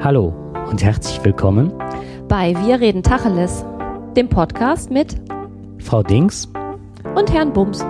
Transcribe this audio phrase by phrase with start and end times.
[0.00, 0.28] Hallo
[0.70, 1.76] und herzlich willkommen
[2.28, 3.64] bei Wir reden Tacheles,
[4.16, 5.20] dem Podcast mit
[5.80, 6.46] Frau Dings
[7.16, 7.84] und Herrn Bums.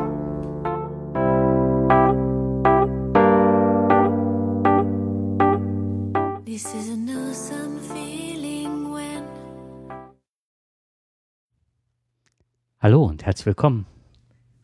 [12.80, 13.84] Hallo und herzlich willkommen.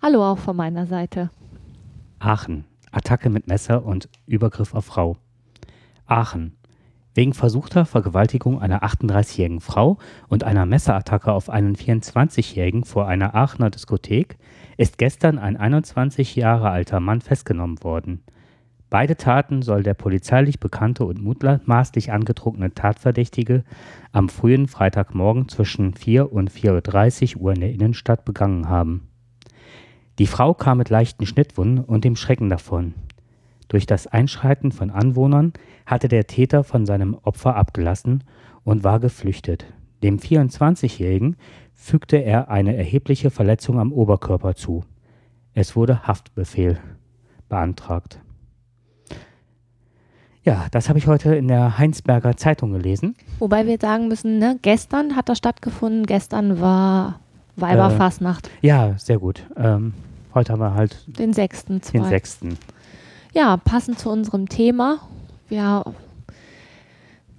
[0.00, 1.28] Hallo auch von meiner Seite.
[2.20, 2.64] Aachen.
[2.90, 5.18] Attacke mit Messer und Übergriff auf Frau.
[6.06, 6.56] Aachen.
[7.14, 9.98] Wegen versuchter Vergewaltigung einer 38-jährigen Frau
[10.28, 14.36] und einer Messerattacke auf einen 24-jährigen vor einer Aachener Diskothek
[14.76, 18.24] ist gestern ein 21 Jahre alter Mann festgenommen worden.
[18.90, 23.64] Beide Taten soll der polizeilich bekannte und mutmaßlich angetrunkene Tatverdächtige
[24.12, 29.08] am frühen Freitagmorgen zwischen 4 und 4.30 Uhr in der Innenstadt begangen haben.
[30.18, 32.94] Die Frau kam mit leichten Schnittwunden und dem Schrecken davon.
[33.68, 35.52] Durch das Einschreiten von Anwohnern
[35.86, 38.24] hatte der Täter von seinem Opfer abgelassen
[38.64, 39.66] und war geflüchtet.
[40.02, 41.36] Dem 24-Jährigen
[41.72, 44.84] fügte er eine erhebliche Verletzung am Oberkörper zu.
[45.54, 46.78] Es wurde Haftbefehl
[47.48, 48.20] beantragt.
[50.42, 53.16] Ja, das habe ich heute in der Heinsberger Zeitung gelesen.
[53.38, 57.20] Wobei wir sagen müssen, ne, gestern hat das stattgefunden, gestern war
[57.56, 58.48] Weiberfastnacht.
[58.60, 59.46] Äh, ja, sehr gut.
[59.56, 59.94] Ähm,
[60.34, 61.64] heute haben wir halt den 6.
[61.64, 62.40] Den 6.
[63.34, 65.00] Ja, passend zu unserem Thema.
[65.48, 65.84] Wir,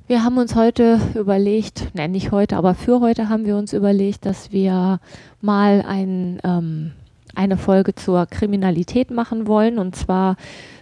[0.07, 4.25] wir haben uns heute überlegt, nein, nicht heute, aber für heute haben wir uns überlegt,
[4.25, 4.99] dass wir
[5.39, 6.91] mal ein, ähm,
[7.33, 9.79] eine Folge zur Kriminalität machen wollen.
[9.79, 10.35] Und zwar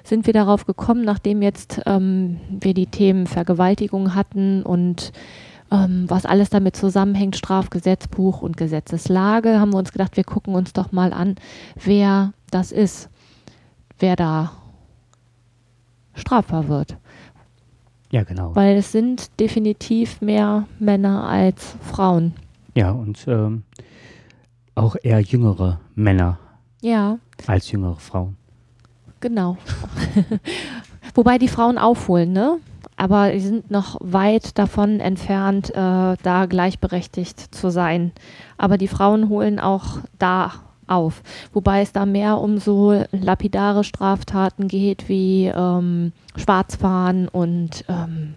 [0.04, 5.12] sind wir darauf gekommen, nachdem jetzt ähm, wir die Themen Vergewaltigung hatten und
[5.70, 10.74] ähm, was alles damit zusammenhängt, Strafgesetzbuch und Gesetzeslage, haben wir uns gedacht, wir gucken uns
[10.74, 11.36] doch mal an,
[11.76, 13.10] wer das ist,
[14.00, 14.54] wer da
[16.14, 16.98] strafbar wird.
[18.12, 18.56] Ja, genau.
[18.56, 22.34] Weil es sind definitiv mehr Männer als Frauen.
[22.76, 23.64] Ja, und ähm,
[24.76, 26.38] auch eher jüngere Männer
[26.82, 27.18] ja.
[27.48, 28.38] als jüngere Frauen.
[29.20, 29.58] Genau.
[31.16, 32.58] Wobei die Frauen aufholen, ne?
[32.96, 35.74] Aber sie sind noch weit davon entfernt, äh,
[36.22, 38.12] da gleichberechtigt zu sein.
[38.58, 40.52] Aber die Frauen holen auch da
[40.94, 41.22] auf.
[41.54, 48.36] Wobei es da mehr um so lapidare Straftaten geht wie ähm, Schwarzfahren und ähm,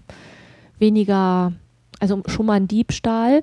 [0.78, 1.52] weniger,
[2.00, 3.42] also schon mal ein Diebstahl,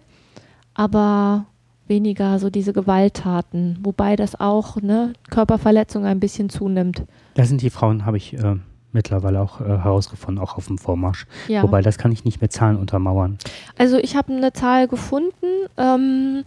[0.73, 1.45] aber
[1.87, 7.03] weniger so diese Gewalttaten, wobei das auch ne, Körperverletzung ein bisschen zunimmt.
[7.35, 8.55] Da sind die Frauen, habe ich äh,
[8.93, 11.25] mittlerweile auch äh, herausgefunden, auch auf dem Vormarsch.
[11.47, 11.63] Ja.
[11.63, 13.37] Wobei das kann ich nicht mit Zahlen untermauern.
[13.77, 15.45] Also ich habe eine Zahl gefunden.
[15.77, 16.43] Ähm,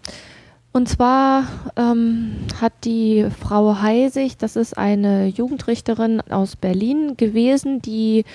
[0.76, 1.44] und zwar
[1.76, 8.26] ähm, hat die Frau Heisig, das ist eine Jugendrichterin aus Berlin gewesen, die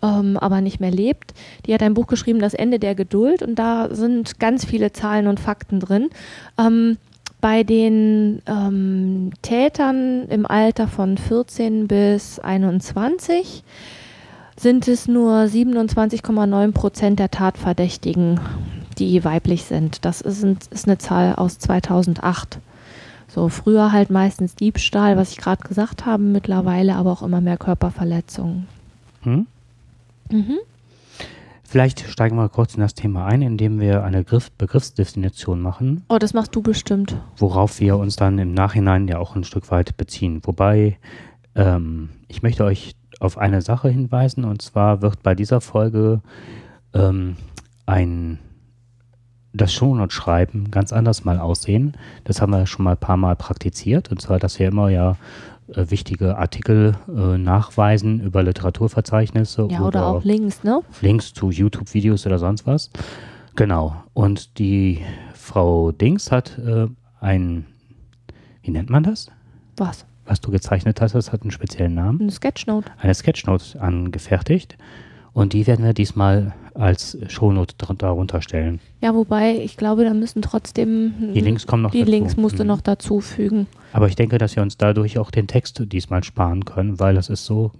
[0.00, 1.34] ähm, aber nicht mehr lebt.
[1.66, 5.26] Die hat ein Buch geschrieben, Das Ende der Geduld, und da sind ganz viele Zahlen
[5.26, 6.10] und Fakten drin.
[6.56, 6.96] Ähm,
[7.40, 13.64] bei den ähm, Tätern im Alter von 14 bis 21
[14.56, 18.38] sind es nur 27,9 Prozent der Tatverdächtigen,
[19.08, 20.04] die weiblich sind.
[20.04, 22.58] Das ist, ein, ist eine Zahl aus 2008.
[23.28, 27.56] So früher halt meistens Diebstahl, was ich gerade gesagt habe, mittlerweile aber auch immer mehr
[27.56, 28.66] Körperverletzungen.
[29.22, 29.46] Hm?
[30.30, 30.58] Mhm.
[31.62, 36.04] Vielleicht steigen wir kurz in das Thema ein, indem wir eine Griff Begriffsdefinition machen.
[36.08, 37.16] Oh, das machst du bestimmt.
[37.36, 40.40] Worauf wir uns dann im Nachhinein ja auch ein Stück weit beziehen.
[40.42, 40.98] Wobei
[41.54, 46.22] ähm, ich möchte euch auf eine Sache hinweisen, und zwar wird bei dieser Folge
[46.92, 47.36] ähm,
[47.86, 48.40] ein
[49.52, 51.94] das Shownote-Schreiben ganz anders mal aussehen.
[52.24, 54.10] Das haben wir schon mal ein paar Mal praktiziert.
[54.10, 55.16] Und zwar, dass wir immer ja
[55.74, 59.68] äh, wichtige Artikel äh, nachweisen über Literaturverzeichnisse.
[59.70, 60.80] Ja, oder, oder auch Links, ne?
[61.00, 62.90] Links zu YouTube-Videos oder sonst was.
[63.56, 63.96] Genau.
[64.14, 65.00] Und die
[65.34, 66.86] Frau Dings hat äh,
[67.20, 67.66] ein,
[68.62, 69.30] wie nennt man das?
[69.76, 70.06] Was?
[70.26, 72.20] Was du gezeichnet hast, das hat einen speziellen Namen.
[72.20, 72.90] Eine Sketchnote.
[72.98, 74.76] Eine Sketchnote angefertigt.
[75.32, 78.80] Und die werden wir diesmal als Shownote darunter stellen.
[79.00, 82.10] Ja, wobei ich glaube, da müssen trotzdem die Links kommen noch die dazu.
[82.10, 82.68] Links musst du mhm.
[82.68, 83.66] noch dazu fügen.
[83.92, 87.28] Aber ich denke, dass wir uns dadurch auch den Text diesmal sparen können, weil das
[87.28, 87.72] ist so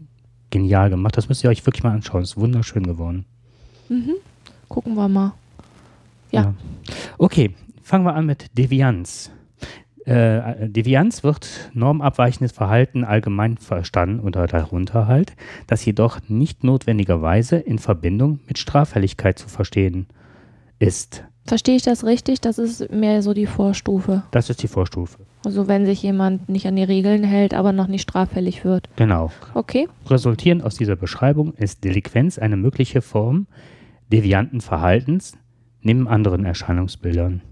[0.51, 1.17] genial gemacht.
[1.17, 2.23] Das müsst ihr euch wirklich mal anschauen.
[2.23, 3.25] Es ist wunderschön geworden.
[3.89, 4.15] Mhm.
[4.69, 5.33] Gucken wir mal.
[6.31, 6.43] Ja.
[6.43, 6.55] ja.
[7.19, 9.31] Okay, fangen wir an mit Devianz.
[10.07, 15.35] Äh, Devianz wird normabweichendes Verhalten allgemein verstanden oder darunter halt,
[15.67, 20.07] das jedoch nicht notwendigerweise in Verbindung mit Straffälligkeit zu verstehen
[20.79, 21.25] ist.
[21.47, 22.41] Verstehe ich das richtig?
[22.41, 24.23] Das ist mehr so die Vorstufe.
[24.31, 25.19] Das ist die Vorstufe.
[25.45, 28.89] Also wenn sich jemand nicht an die Regeln hält, aber noch nicht straffällig wird.
[28.97, 29.31] Genau.
[29.55, 29.89] Okay.
[30.07, 33.47] Resultierend aus dieser Beschreibung ist Delinquenz eine mögliche Form
[34.13, 35.39] devianten Verhaltens
[35.83, 37.43] neben anderen Erscheinungsbildern.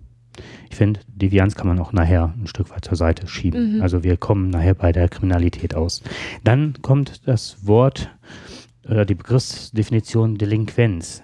[0.71, 3.77] Ich finde, Devianz kann man auch nachher ein Stück weit zur Seite schieben.
[3.77, 3.83] Mhm.
[3.83, 6.03] Also wir kommen nachher bei der Kriminalität aus.
[6.45, 8.11] Dann kommt das Wort
[8.85, 11.23] oder die Begriffsdefinition Delinquenz.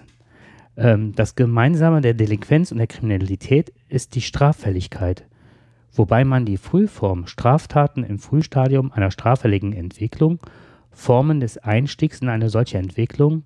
[0.77, 5.25] Ähm, das Gemeinsame der Delinquenz und der Kriminalität ist die Straffälligkeit,
[5.93, 10.39] wobei man die Frühform Straftaten im Frühstadium einer straffälligen Entwicklung,
[10.91, 13.43] Formen des Einstiegs in eine solche Entwicklung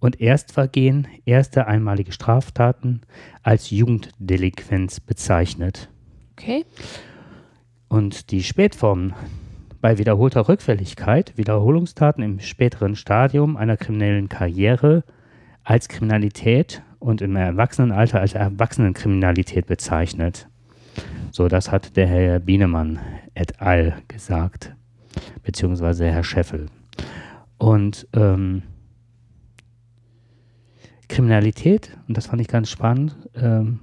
[0.00, 3.02] und Erstvergehen, erste einmalige Straftaten
[3.42, 5.88] als Jugenddelinquenz bezeichnet.
[6.32, 6.64] Okay.
[7.88, 9.14] Und die Spätformen
[9.80, 15.04] bei wiederholter Rückfälligkeit, Wiederholungstaten im späteren Stadium einer kriminellen Karriere
[15.64, 20.48] als Kriminalität und im Erwachsenenalter als Erwachsenenkriminalität bezeichnet.
[21.30, 22.98] So, das hat der Herr Bienemann
[23.34, 23.96] et al.
[24.08, 24.74] gesagt,
[25.42, 26.66] beziehungsweise Herr Scheffel.
[27.58, 28.62] Und ähm,
[31.10, 33.80] Kriminalität, und das fand ich ganz spannend, ähm,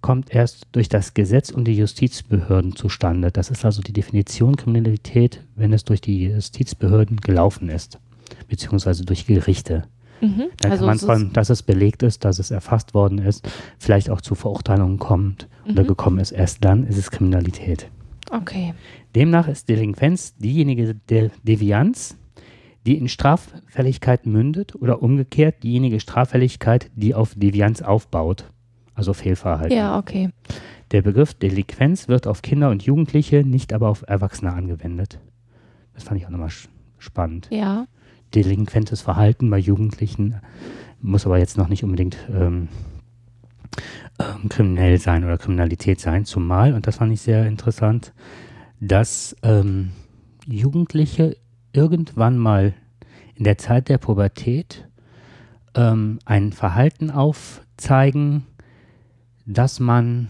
[0.00, 3.30] kommt erst durch das Gesetz und die Justizbehörden zustande.
[3.30, 7.98] Das ist also die Definition Kriminalität, wenn es durch die Justizbehörden gelaufen ist,
[8.48, 9.84] beziehungsweise durch Gerichte.
[10.20, 10.44] Mhm.
[10.60, 13.48] Dann also kann man von, dass es belegt ist, dass es erfasst worden ist,
[13.78, 15.88] vielleicht auch zu Verurteilungen kommt oder Mhm.
[15.88, 16.32] gekommen ist.
[16.32, 17.88] Erst dann ist es Kriminalität.
[18.30, 18.74] okay.
[19.14, 22.16] Demnach ist Delinquenz diejenige De Devianz,
[22.86, 28.50] die in Straffälligkeit mündet oder umgekehrt diejenige Straffälligkeit, die auf Devianz aufbaut,
[28.94, 29.76] also Fehlverhalten.
[29.76, 30.30] Ja, okay.
[30.90, 35.20] Der Begriff Delinquenz wird auf Kinder und Jugendliche, nicht aber auf Erwachsene angewendet.
[35.94, 36.50] Das fand ich auch nochmal
[36.98, 37.48] spannend.
[37.50, 37.86] Ja.
[38.34, 40.40] Delinquentes Verhalten bei Jugendlichen
[41.00, 42.68] muss aber jetzt noch nicht unbedingt ähm,
[44.18, 48.12] ähm, kriminell sein oder Kriminalität sein, zumal, und das fand ich sehr interessant,
[48.80, 49.90] dass ähm,
[50.46, 51.36] Jugendliche
[51.72, 52.74] irgendwann mal
[53.34, 54.86] in der Zeit der Pubertät
[55.74, 58.44] ähm, ein Verhalten aufzeigen,
[59.46, 60.28] das man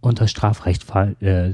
[0.00, 1.52] unter Strafrecht fall, äh,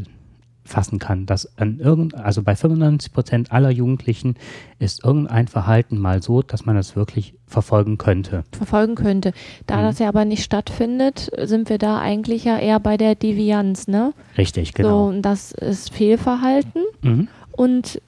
[0.65, 4.35] fassen kann, dass an irgend, also bei 95 Prozent aller Jugendlichen
[4.81, 8.43] ist irgendein Verhalten mal so, dass man das wirklich verfolgen könnte.
[8.51, 9.33] Verfolgen könnte.
[9.69, 9.83] Da Mhm.
[9.83, 14.13] das ja aber nicht stattfindet, sind wir da eigentlich ja eher bei der Devianz, ne?
[14.37, 15.07] Richtig, So, genau.
[15.09, 17.29] und das ist Fehlverhalten Mhm.
[17.53, 18.03] und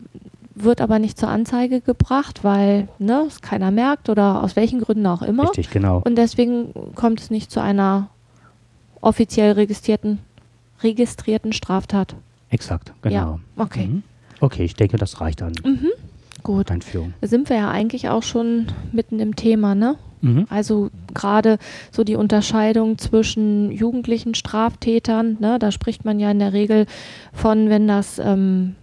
[0.65, 5.07] wird aber nicht zur Anzeige gebracht, weil ne, es keiner merkt oder aus welchen Gründen
[5.07, 5.45] auch immer.
[5.45, 6.01] Richtig, genau.
[6.05, 8.09] Und deswegen kommt es nicht zu einer
[9.01, 10.19] offiziell registrierten,
[10.83, 12.15] registrierten Straftat.
[12.51, 13.15] Exakt, genau.
[13.15, 13.87] Ja, okay.
[13.87, 14.03] Mhm.
[14.41, 15.89] Okay, ich denke, das reicht an Mhm.
[16.43, 16.71] Gut.
[16.71, 17.13] Einführung.
[17.21, 19.97] Da sind wir ja eigentlich auch schon mitten im Thema, ne?
[20.21, 20.47] Mhm.
[20.49, 21.59] Also gerade
[21.91, 26.87] so die Unterscheidung zwischen jugendlichen Straftätern, ne, da spricht man ja in der Regel
[27.33, 28.75] von, wenn das ähm,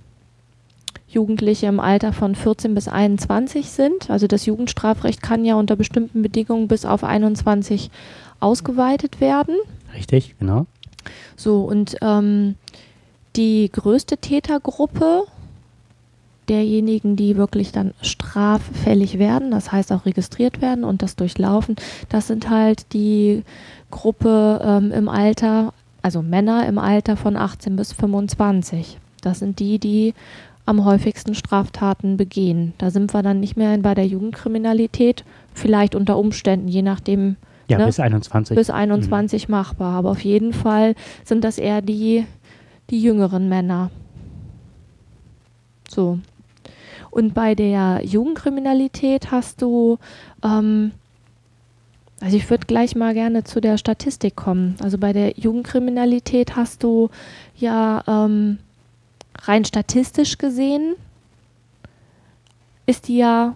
[1.08, 4.10] Jugendliche im Alter von 14 bis 21 sind.
[4.10, 7.92] Also das Jugendstrafrecht kann ja unter bestimmten Bedingungen bis auf 21
[8.40, 9.56] ausgeweitet werden.
[9.94, 10.66] Richtig, genau.
[11.36, 12.56] So, und ähm,
[13.36, 15.24] die größte Tätergruppe
[16.50, 21.76] derjenigen, die wirklich dann straffällig werden, das heißt auch registriert werden und das durchlaufen,
[22.10, 23.44] das sind halt die
[23.90, 29.00] Gruppe ähm, im Alter, also Männer im Alter von 18 bis 25.
[29.22, 30.14] Das sind die, die
[30.66, 32.74] am häufigsten Straftaten begehen.
[32.78, 35.24] Da sind wir dann nicht mehr bei der Jugendkriminalität,
[35.54, 37.36] vielleicht unter Umständen, je nachdem,
[37.68, 37.86] Ja, Ne?
[37.88, 38.56] bis 21.
[38.56, 39.94] bis 21 machbar.
[39.96, 40.94] Aber auf jeden Fall
[41.24, 42.26] sind das eher die,
[42.92, 43.90] die jüngeren Männer.
[45.90, 46.20] So.
[47.12, 49.98] Und bei der Jugendkriminalität hast du,
[50.44, 50.92] ähm,
[52.22, 54.76] also ich würde gleich mal gerne zu der Statistik kommen.
[54.84, 57.10] Also bei der Jugendkriminalität hast du
[57.56, 58.58] ja ähm,
[59.48, 60.96] rein statistisch gesehen,
[62.86, 63.56] ist die ja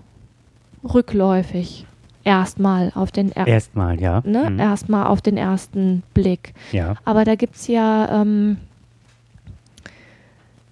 [0.84, 1.86] rückläufig.
[2.24, 4.22] Erstmal auf den er Erstmal, ja.
[4.25, 4.60] ne, Mhm.
[4.60, 6.53] erstmal auf den ersten Blick.
[6.72, 8.58] Ja, Aber da gibt es ja, ähm,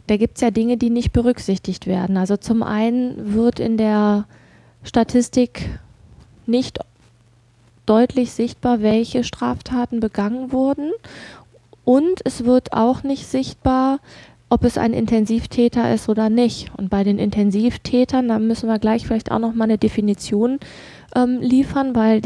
[0.08, 2.18] da gibt's ja Dinge, die nicht berücksichtigt werden.
[2.18, 4.26] Also zum einen wird in der
[4.84, 5.80] Statistik
[6.46, 6.80] nicht
[7.86, 10.92] deutlich sichtbar, welche Straftaten begangen wurden.
[11.84, 14.00] Und es wird auch nicht sichtbar,
[14.50, 16.72] ob es ein Intensivtäter ist oder nicht.
[16.78, 20.60] Und bei den Intensivtätern, da müssen wir gleich vielleicht auch noch mal eine Definition
[21.16, 22.22] ähm, liefern, weil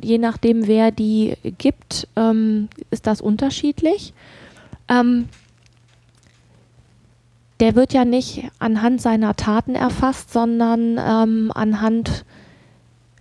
[0.00, 4.14] je nachdem, wer die gibt, ähm, ist das unterschiedlich.
[4.88, 5.28] Ähm,
[7.60, 12.24] der wird ja nicht anhand seiner Taten erfasst, sondern ähm, anhand,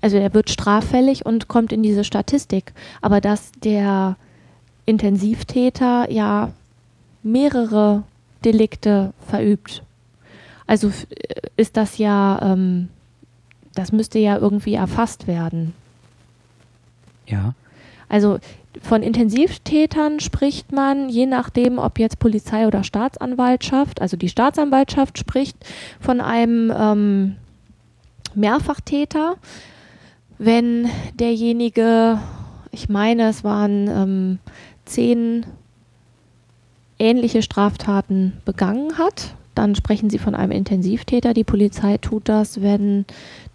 [0.01, 2.73] also er wird straffällig und kommt in diese Statistik.
[3.01, 4.17] Aber dass der
[4.85, 6.51] Intensivtäter ja
[7.21, 8.03] mehrere
[8.45, 9.83] Delikte verübt,
[10.67, 11.07] also f-
[11.57, 12.89] ist das ja, ähm,
[13.75, 15.73] das müsste ja irgendwie erfasst werden.
[17.27, 17.53] Ja.
[18.09, 18.39] Also
[18.81, 25.57] von Intensivtätern spricht man, je nachdem, ob jetzt Polizei oder Staatsanwaltschaft, also die Staatsanwaltschaft spricht
[25.99, 27.35] von einem ähm,
[28.35, 29.35] Mehrfachtäter,
[30.39, 32.19] wenn derjenige,
[32.71, 34.39] ich meine, es waren ähm,
[34.85, 35.45] zehn
[36.99, 41.33] ähnliche Straftaten begangen hat, dann sprechen Sie von einem Intensivtäter.
[41.33, 43.05] Die Polizei tut das, wenn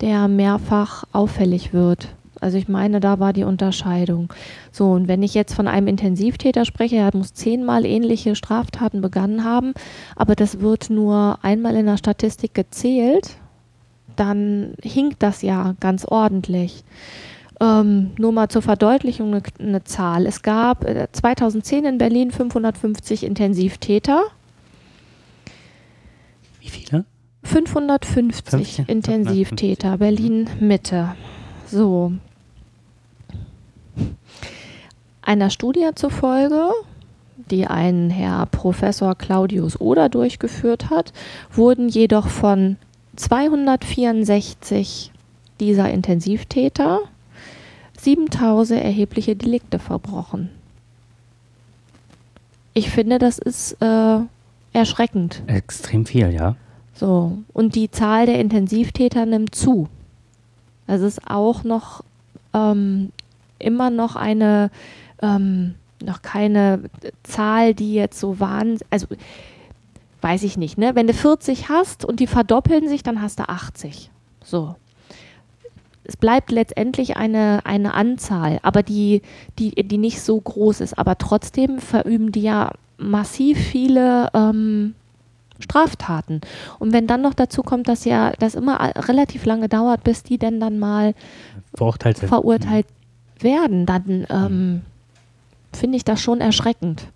[0.01, 2.09] der mehrfach auffällig wird.
[2.41, 4.33] Also ich meine, da war die Unterscheidung.
[4.71, 9.43] So, und wenn ich jetzt von einem Intensivtäter spreche, er muss zehnmal ähnliche Straftaten begangen
[9.43, 9.75] haben,
[10.15, 13.37] aber das wird nur einmal in der Statistik gezählt,
[14.15, 16.85] dann hinkt das ja ganz ordentlich.
[17.61, 20.27] Ähm, nur mal zur Verdeutlichung eine, eine Zahl.
[20.27, 24.23] Es gab äh, 2010 in Berlin 550 Intensivtäter.
[26.61, 27.05] Wie viele?
[27.43, 28.87] 550 15?
[28.87, 31.17] Intensivtäter, Berlin Mitte.
[31.67, 32.13] So.
[35.23, 36.71] Einer Studie zufolge,
[37.51, 41.13] die ein Herr Professor Claudius Oder durchgeführt hat,
[41.51, 42.77] wurden jedoch von
[43.17, 45.13] 264
[45.59, 47.01] dieser Intensivtäter
[48.01, 50.51] 7000 erhebliche Delikte verbrochen.
[52.75, 54.19] Ich finde, das ist äh,
[54.73, 55.43] erschreckend.
[55.47, 56.57] Extrem viel, ja.
[56.95, 59.89] So, und die Zahl der Intensivtäter nimmt zu.
[60.87, 62.03] Das ist auch noch
[62.55, 63.13] ähm,
[63.59, 64.71] immer noch eine,
[65.23, 66.85] ähm, noch keine
[67.23, 69.07] Zahl, die jetzt so waren, also
[70.21, 70.95] weiß ich nicht, ne?
[70.95, 74.11] Wenn du 40 hast und die verdoppeln sich, dann hast du 80.
[74.45, 74.75] So.
[76.09, 79.21] Es bleibt letztendlich eine, eine Anzahl, aber die,
[79.59, 80.99] die, die nicht so groß ist.
[80.99, 84.95] Aber trotzdem verüben die ja massiv viele ähm,
[85.61, 86.41] Straftaten.
[86.79, 90.39] Und wenn dann noch dazu kommt, dass ja das immer relativ lange dauert, bis die
[90.39, 91.15] denn dann mal
[91.75, 92.87] Verurteilt verurteilt
[93.41, 94.81] werden, dann ähm,
[95.75, 97.09] finde ich das schon erschreckend.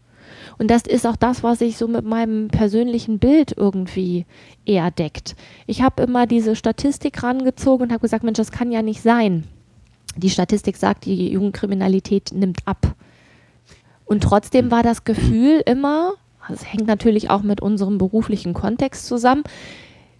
[0.62, 4.26] Und das ist auch das, was sich so mit meinem persönlichen Bild irgendwie
[4.64, 5.35] eher deckt.
[5.66, 9.42] Ich habe immer diese Statistik rangezogen und habe gesagt, Mensch, das kann ja nicht sein.
[10.16, 12.95] Die Statistik sagt, die Jugendkriminalität nimmt ab.
[14.04, 16.12] Und trotzdem war das Gefühl immer,
[16.49, 19.42] das hängt natürlich auch mit unserem beruflichen Kontext zusammen,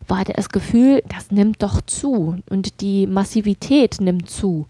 [0.09, 4.67] war das Gefühl, das nimmt doch zu und die Massivität nimmt zu.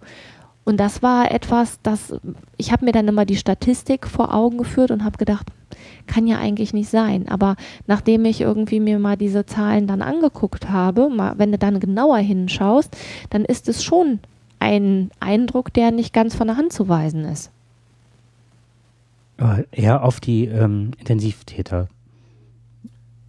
[0.65, 2.15] Und das war etwas, das
[2.59, 5.47] ich habe mir dann immer die Statistik vor Augen geführt und habe gedacht,
[6.07, 7.29] kann ja eigentlich nicht sein.
[7.29, 11.81] Aber nachdem ich irgendwie mir mal diese Zahlen dann angeguckt habe, mal, wenn du dann
[11.81, 12.97] genauer hinschaust,
[13.31, 14.21] dann ist es schon
[14.59, 17.51] ein Eindruck, der nicht ganz von der Hand zu weisen ist.
[19.73, 21.89] Eher auf die ähm, Intensivtäter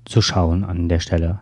[0.05, 1.39] zu schauen an der Stelle.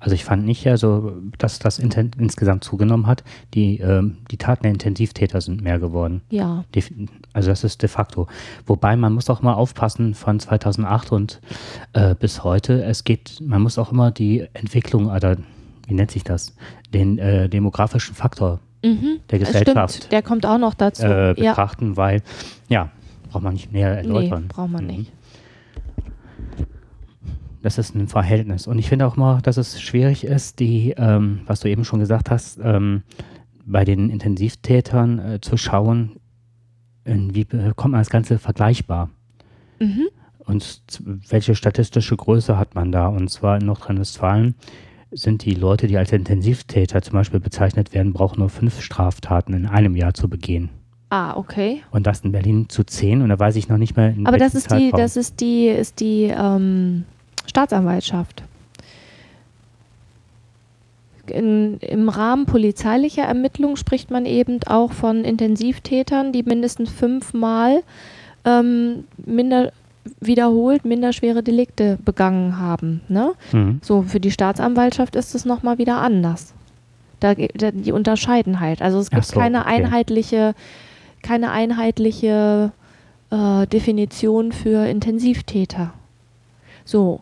[0.00, 3.24] Also ich fand nicht ja so, dass das inten insgesamt zugenommen hat.
[3.54, 6.22] Die, ähm, die Taten der Intensivtäter sind mehr geworden.
[6.30, 6.64] Ja.
[7.32, 8.28] Also das ist de facto.
[8.66, 11.40] Wobei man muss auch mal aufpassen von 2008 und
[11.94, 12.82] äh, bis heute.
[12.84, 15.36] Es geht, man muss auch immer die Entwicklung oder
[15.88, 16.54] wie nennt sich das,
[16.94, 19.18] den äh, demografischen Faktor Mhm.
[19.30, 21.02] der Gesellschaft Stimmt, der kommt auch noch dazu.
[21.04, 21.50] äh, ja.
[21.50, 22.22] betrachten, weil
[22.68, 22.90] ja
[23.30, 24.46] braucht man nicht näher Nee, erläutern.
[24.46, 24.90] braucht man Mhm.
[24.90, 25.12] nicht.
[27.62, 28.66] Das ist ein Verhältnis.
[28.66, 32.00] Und ich finde auch mal, dass es schwierig ist, die, ähm, was du eben schon
[32.00, 33.02] gesagt hast, ähm,
[33.64, 36.16] bei den Intensivtätern äh, zu schauen,
[37.04, 39.08] wie bekommt man das Ganze vergleichbar?
[39.80, 40.08] Mhm.
[40.40, 40.82] Und
[41.28, 43.08] welche statistische Größe hat man da?
[43.08, 44.54] Und zwar in Nordrhein-Westfalen
[45.10, 49.66] sind die Leute, die als Intensivtäter zum Beispiel bezeichnet werden, brauchen nur fünf Straftaten in
[49.66, 50.70] einem Jahr zu begehen.
[51.10, 51.82] Ah, okay.
[51.90, 53.22] Und das in Berlin zu zehn.
[53.22, 55.00] Und da weiß ich noch nicht mehr, in Aber das ist die, Zeitraum.
[55.00, 57.04] das ist die, ist die ähm,
[57.48, 58.42] Staatsanwaltschaft.
[61.26, 67.82] In, Im Rahmen polizeilicher Ermittlungen spricht man eben auch von Intensivtätern, die mindestens fünfmal
[68.44, 69.72] ähm, minder,
[70.20, 73.02] wiederholt minderschwere Delikte begangen haben.
[73.08, 73.32] Ne?
[73.52, 73.80] Mhm.
[73.82, 76.54] So, für die Staatsanwaltschaft ist es nochmal wieder anders.
[77.20, 78.80] Da, da, die unterscheiden halt.
[78.80, 79.74] Also es gibt so, keine okay.
[79.74, 80.54] einheitliche,
[81.22, 82.72] keine einheitliche
[83.30, 85.92] äh, Definition für Intensivtäter.
[86.84, 87.20] So,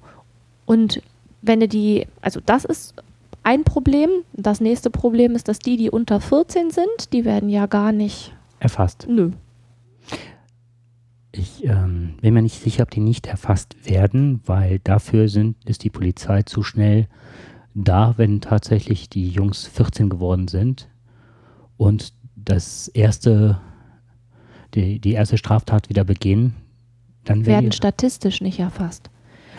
[0.67, 1.03] und
[1.43, 2.95] wenn du die, also das ist
[3.43, 4.11] ein Problem.
[4.33, 8.35] Das nächste Problem ist, dass die, die unter 14 sind, die werden ja gar nicht,
[8.59, 9.07] Erfasst.
[9.09, 9.31] nö.
[11.31, 15.85] Ich ähm, bin mir nicht sicher, ob die nicht erfasst werden, weil dafür sind, ist
[15.85, 17.07] die Polizei zu schnell
[17.75, 20.89] da, wenn tatsächlich die Jungs 14 geworden sind
[21.77, 23.61] und das erste,
[24.75, 26.55] die, die erste Straftat wieder begehen.
[27.25, 29.11] Dann werden die, statistisch nicht erfasst.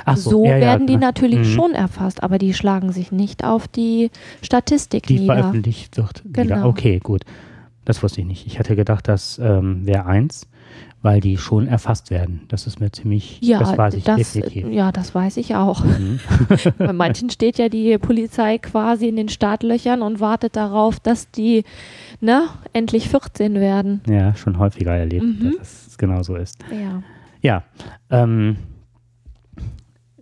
[0.05, 1.43] Ach So, ja, ja, werden die natürlich Mhm.
[1.53, 4.09] schon erfasst, aber die schlagen sich nicht auf die
[4.41, 5.35] Statistik die nieder.
[5.35, 6.23] veröffentlicht wird.
[6.25, 6.43] Wieder.
[6.43, 6.69] Genau.
[6.69, 7.23] Okay, gut.
[7.85, 8.45] Das wusste ich nicht.
[8.47, 10.47] Ich hätte gedacht, das ähm, wäre eins,
[11.01, 12.41] weil die schon erfasst werden.
[12.49, 14.67] Das ist mir ziemlich, Ja, das weiß ich das, definitiv.
[14.71, 15.85] ja, das weiß ich auch.
[15.85, 16.19] Mhm.
[16.77, 21.63] Bei manchen steht ja die Polizei quasi in den Startlöchern und wartet darauf, dass die
[22.19, 24.01] ne, endlich 14 werden.
[24.09, 25.55] Ja, schon häufiger erlebt, Mhm.
[25.57, 26.57] dass es genau so ist.
[26.71, 27.01] Ja.
[27.41, 27.63] Ja,
[28.09, 28.57] ähm,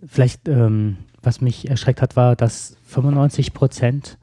[0.06, 4.18] vielleicht, ähm, was mich erschreckt hat, war, dass 95 Prozent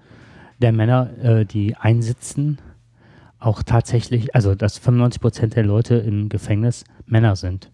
[0.61, 2.59] der Männer, äh, die einsitzen,
[3.39, 7.71] auch tatsächlich, also dass 95 Prozent der Leute im Gefängnis Männer sind.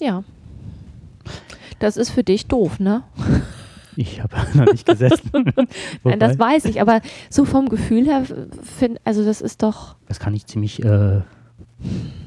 [0.00, 0.24] Ja.
[1.78, 3.02] Das ist für dich doof, ne?
[3.96, 5.30] Ich habe noch nicht gesessen.
[6.04, 8.24] Nein, das weiß ich, aber so vom Gefühl her,
[8.62, 9.96] find, also das ist doch.
[10.06, 11.20] das kann ich ziemlich äh,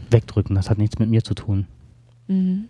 [0.09, 0.55] wegdrücken.
[0.55, 1.67] Das hat nichts mit mir zu tun.
[2.27, 2.67] Mhm.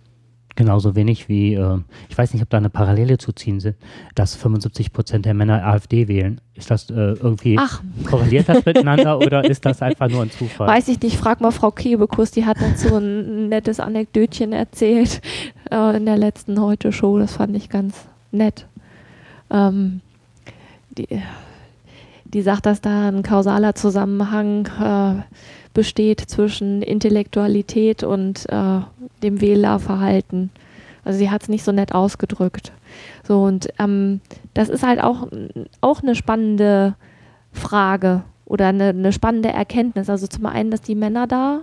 [0.61, 3.77] Genauso wenig wie, äh, ich weiß nicht, ob da eine Parallele zu ziehen sind,
[4.13, 6.39] dass 75 Prozent der Männer AfD wählen.
[6.53, 10.67] Ist das äh, irgendwie, Ach, korreliert das miteinander oder ist das einfach nur ein Zufall?
[10.67, 15.21] weiß ich nicht, frag mal Frau Kebekus, die hat dazu ein nettes Anekdötchen erzählt
[15.71, 17.17] äh, in der letzten Heute-Show.
[17.17, 17.95] Das fand ich ganz
[18.31, 18.67] nett.
[19.49, 20.01] Ähm,
[20.91, 21.07] die,
[22.25, 25.23] die sagt, dass da ein kausaler Zusammenhang äh,
[25.73, 28.81] besteht zwischen Intellektualität und äh,
[29.23, 30.49] dem Wählerverhalten.
[31.03, 32.71] Also sie hat es nicht so nett ausgedrückt.
[33.27, 34.21] So und ähm,
[34.53, 35.27] das ist halt auch,
[35.79, 36.95] auch eine spannende
[37.53, 40.09] Frage oder eine, eine spannende Erkenntnis.
[40.09, 41.61] Also zum einen, dass die Männer da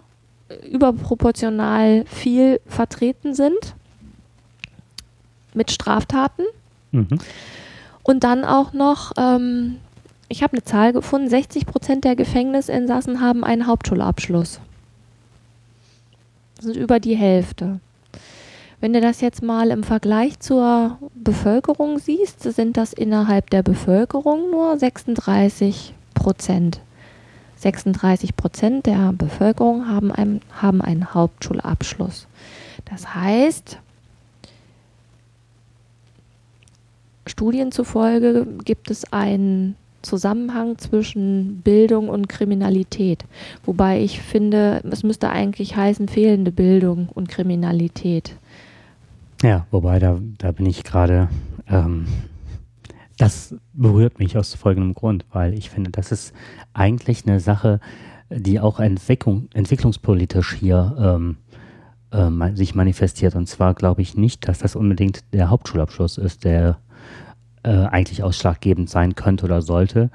[0.71, 3.75] überproportional viel vertreten sind
[5.55, 6.45] mit Straftaten.
[6.93, 7.19] Mhm.
[8.03, 9.77] Und dann auch noch, ähm,
[10.29, 14.61] ich habe eine Zahl gefunden, 60 Prozent der Gefängnisinsassen haben einen Hauptschulabschluss.
[16.57, 17.81] Das sind über die Hälfte.
[18.81, 24.51] Wenn du das jetzt mal im Vergleich zur Bevölkerung siehst, sind das innerhalb der Bevölkerung
[24.51, 26.81] nur 36 Prozent.
[27.57, 32.29] 36 Prozent der Bevölkerung haben einen, haben einen Hauptschulabschluss.
[32.85, 33.79] Das heißt,
[37.27, 43.25] Studien zufolge gibt es einen Zusammenhang zwischen Bildung und Kriminalität.
[43.65, 48.37] Wobei ich finde, es müsste eigentlich heißen fehlende Bildung und Kriminalität.
[49.43, 51.29] Ja, wobei da, da bin ich gerade,
[51.69, 52.07] ähm,
[53.19, 56.33] das berührt mich aus folgendem Grund, weil ich finde, das ist
[56.75, 57.81] eigentlich eine Sache,
[58.31, 61.37] die auch Entwicklung, entwicklungspolitisch hier ähm,
[62.11, 63.35] äh, sich manifestiert.
[63.35, 66.79] Und zwar glaube ich nicht, dass das unbedingt der Hauptschulabschluss ist, der
[67.69, 70.11] äh, eigentlich ausschlaggebend sein könnte oder sollte,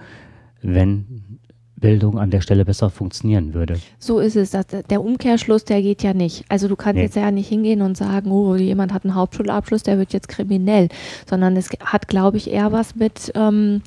[0.62, 1.40] wenn
[1.76, 3.78] Bildung an der Stelle besser funktionieren würde.
[4.00, 4.52] So ist es.
[4.52, 6.46] Das, der Umkehrschluss, der geht ja nicht.
[6.48, 7.04] Also du kannst Nee.
[7.04, 10.88] jetzt ja nicht hingehen und sagen, oh, jemand hat einen Hauptschulabschluss, der wird jetzt kriminell.
[11.30, 13.82] Sondern es hat, glaube ich, eher was mit ähm,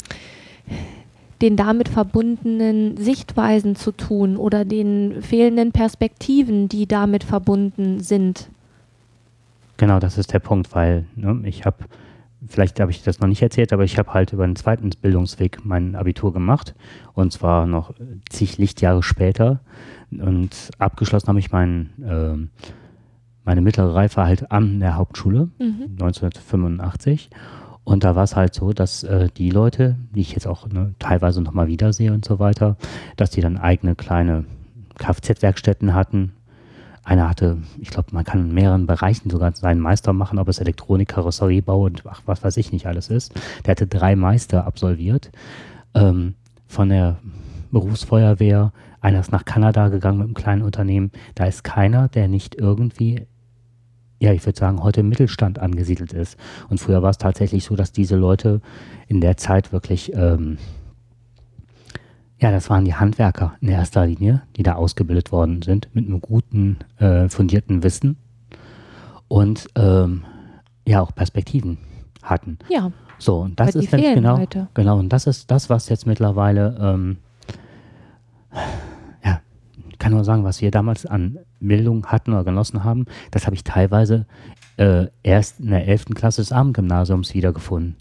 [1.41, 8.49] den damit verbundenen Sichtweisen zu tun oder den fehlenden Perspektiven, die damit verbunden sind.
[9.79, 11.79] Genau, das ist der Punkt, weil ne, ich habe,
[12.49, 15.61] vielleicht habe ich das noch nicht erzählt, aber ich habe halt über einen zweiten Bildungsweg
[15.65, 16.75] mein Abitur gemacht
[17.15, 17.95] und zwar noch
[18.29, 19.61] zig Lichtjahre später
[20.11, 22.51] und abgeschlossen habe ich mein, ähm,
[23.45, 25.97] meine mittlere Reife halt an der Hauptschule Mhm.
[26.01, 27.31] 1985
[27.85, 30.95] und da war es halt so, dass äh, die Leute, die ich jetzt auch ne,
[30.99, 32.77] teilweise nochmal wiedersehe und so weiter,
[33.17, 34.45] dass die dann eigene kleine
[34.99, 36.33] Kfz-Werkstätten hatten.
[37.07, 40.59] Einer hatte, ich glaube, man kann in mehreren Bereichen sogar seinen Meister machen, ob es
[40.59, 43.33] Elektronik, Karosseriebau und ach, was weiß ich nicht alles ist.
[43.65, 45.31] Der hatte drei Meister absolviert.
[45.95, 46.35] Ähm,
[46.67, 47.19] von der
[47.71, 51.13] Berufsfeuerwehr, einer ist nach Kanada gegangen mit einem kleinen Unternehmen.
[51.37, 53.29] Da ist keiner, der nicht irgendwie
[54.19, 56.39] ja, ich würde sagen, heute im Mittelstand angesiedelt ist.
[56.69, 58.63] Und früher war es tatsächlich so, dass diese Leute
[59.07, 60.59] in der Zeit wirklich, ähm,
[62.39, 66.21] ja, das waren die Handwerker in erster Linie, die da ausgebildet worden sind, mit einem
[66.21, 68.17] guten, äh, fundierten Wissen
[69.29, 70.25] und ähm,
[70.87, 71.79] ja auch Perspektiven
[72.23, 72.59] hatten.
[72.69, 74.69] Ja, So, und das ist nämlich genau, heute.
[74.75, 77.17] genau, und das ist das, was jetzt mittlerweile, ähm,
[79.25, 79.41] ja,
[79.89, 83.57] ich kann nur sagen, was wir damals an Bildung hatten oder genossen haben, das habe
[83.57, 84.27] ich teilweise
[84.77, 86.07] äh, erst in der 11.
[86.15, 87.97] Klasse des Abendgymnasiums wiedergefunden.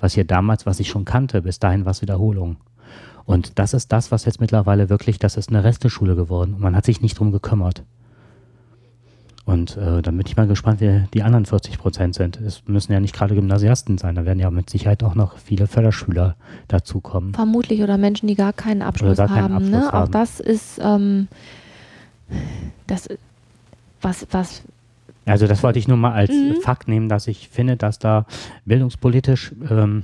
[0.00, 2.56] Was hier damals, was ich schon kannte, bis dahin war es Wiederholung.
[3.26, 6.54] Und das ist das, was jetzt mittlerweile wirklich, das ist eine Resteschule geworden.
[6.54, 7.82] Und man hat sich nicht drum gekümmert.
[9.44, 12.40] Und äh, dann bin ich mal gespannt, wer die anderen 40 Prozent sind.
[12.40, 15.68] Es müssen ja nicht gerade Gymnasiasten sein, da werden ja mit Sicherheit auch noch viele
[15.68, 16.34] Förderschüler
[16.66, 17.32] dazukommen.
[17.32, 19.54] vermutlich oder Menschen, die gar keinen Abschluss gar keinen haben.
[19.54, 19.88] Abschluss ne?
[19.88, 20.12] Auch haben.
[20.12, 21.28] das ist ähm,
[22.88, 23.08] das,
[24.02, 24.62] was, was
[25.26, 26.60] Also das wollte ich nur mal als Mhm.
[26.62, 28.26] Fakt nehmen, dass ich finde, dass da
[28.64, 30.02] bildungspolitisch ähm,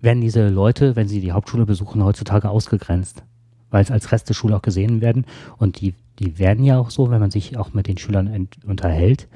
[0.00, 3.22] werden diese Leute, wenn sie die Hauptschule besuchen, heutzutage ausgegrenzt.
[3.70, 5.26] weil es als Resteschule auch gesehen werden.
[5.58, 9.28] Und die, die werden ja auch so, wenn man sich auch mit den Schülern unterhält.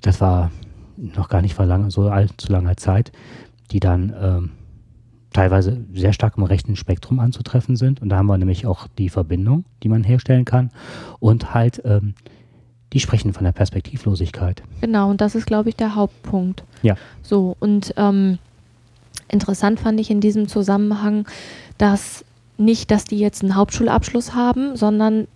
[0.00, 0.50] Das war
[0.96, 3.12] noch gar nicht vor lang, so allzu langer Zeit,
[3.70, 4.50] die dann ähm,
[5.32, 8.00] teilweise sehr stark im rechten Spektrum anzutreffen sind.
[8.00, 10.70] Und da haben wir nämlich auch die Verbindung, die man herstellen kann.
[11.18, 12.14] Und halt, ähm,
[12.92, 14.62] die sprechen von der Perspektivlosigkeit.
[14.80, 16.64] Genau, und das ist, glaube ich, der Hauptpunkt.
[16.82, 16.96] Ja.
[17.22, 18.38] So, und ähm,
[19.28, 21.26] interessant fand ich in diesem Zusammenhang,
[21.76, 22.24] dass
[22.56, 25.28] nicht, dass die jetzt einen Hauptschulabschluss haben, sondern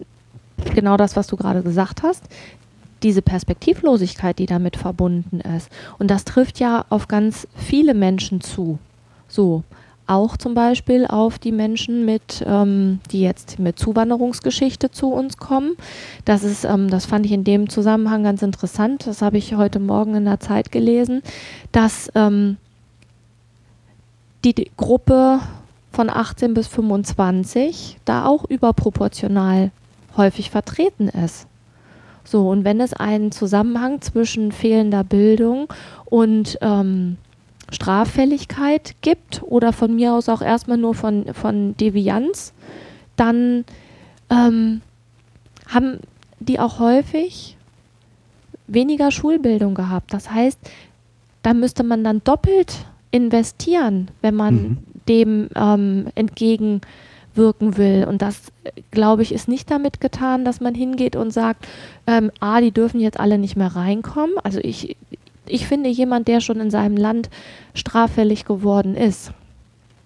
[0.74, 2.24] genau das, was du gerade gesagt hast,
[3.02, 5.70] diese Perspektivlosigkeit, die damit verbunden ist.
[5.98, 8.78] Und das trifft ja auf ganz viele Menschen zu.
[9.28, 9.62] So,
[10.07, 15.72] auch zum Beispiel auf die Menschen mit, ähm, die jetzt mit Zuwanderungsgeschichte zu uns kommen.
[16.24, 19.07] Das ist, ähm, das fand ich in dem Zusammenhang ganz interessant.
[19.07, 21.22] Das habe ich heute Morgen in der Zeit gelesen,
[21.70, 22.57] dass ähm,
[24.44, 25.40] die, Gruppe
[25.92, 29.70] von 18 bis 25 da auch überproportional
[30.16, 31.46] häufig vertreten ist.
[32.24, 35.68] So, und wenn es einen Zusammenhang zwischen fehlender Bildung
[36.05, 37.16] und ähm,
[37.70, 42.52] Straffälligkeit gibt oder von mir aus auch erstmal nur von, von Devianz,
[43.16, 43.64] dann
[44.31, 44.83] ähm,
[45.68, 45.98] haben
[46.38, 47.57] die auch häufig
[48.66, 50.12] weniger Schulbildung gehabt.
[50.12, 50.59] Das heißt,
[51.42, 54.79] da müsste man dann doppelt investieren, wenn man mhm.
[55.09, 58.07] dem ähm, entgegenwirken will.
[58.09, 58.51] Und das,
[58.90, 61.68] glaube ich, ist nicht damit getan, dass man hingeht und sagt,
[62.09, 64.35] ähm, ah, die dürfen jetzt alle nicht mehr reinkommen.
[64.42, 64.96] Also ich,
[65.46, 67.31] ich finde, jemand, der schon in seinem Land
[67.75, 69.31] straffällig geworden ist,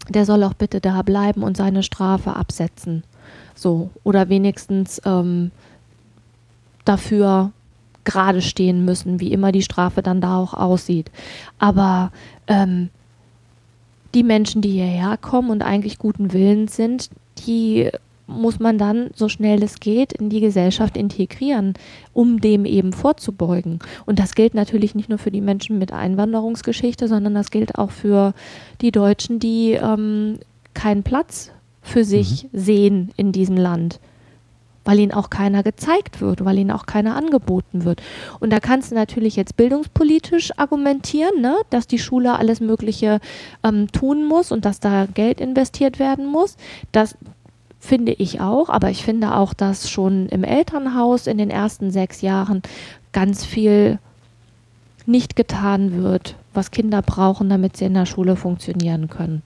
[0.09, 3.05] der soll auch bitte da bleiben und seine Strafe absetzen.
[3.55, 5.51] So, oder wenigstens ähm,
[6.85, 7.53] dafür
[8.05, 11.11] gerade stehen müssen, wie immer die Strafe dann da auch aussieht.
[11.59, 12.12] Aber
[12.47, 12.90] ähm,
[14.16, 17.11] die Menschen, die hierher kommen und eigentlich guten Willens sind,
[17.46, 17.90] die
[18.26, 21.74] muss man dann, so schnell es geht, in die Gesellschaft integrieren,
[22.14, 23.79] um dem eben vorzubeugen.
[24.07, 27.90] Und das gilt natürlich nicht nur für die Menschen mit Einwanderungsgeschichte, sondern das gilt auch
[27.90, 28.33] für
[28.81, 30.38] die Deutschen, die ähm,
[30.72, 31.52] keinen Platz
[31.83, 32.59] für sich mhm.
[32.59, 34.00] sehen in diesem Land
[34.87, 38.03] weil ihnen auch keiner gezeigt wird, weil ihnen auch keiner angeboten wird.
[38.40, 43.20] Und da kannst du natürlich jetzt bildungspolitisch argumentieren, ne, dass die Schule alles Mögliche
[43.62, 46.57] ähm, tun muss und dass da Geld investiert werden muss.
[46.92, 47.16] Das,
[47.79, 52.20] finde ich auch, aber ich finde auch, dass schon im Elternhaus in den ersten sechs
[52.20, 52.62] Jahren
[53.12, 53.99] ganz viel
[55.07, 59.42] nicht getan wird, was Kinder brauchen, damit sie in der Schule funktionieren können.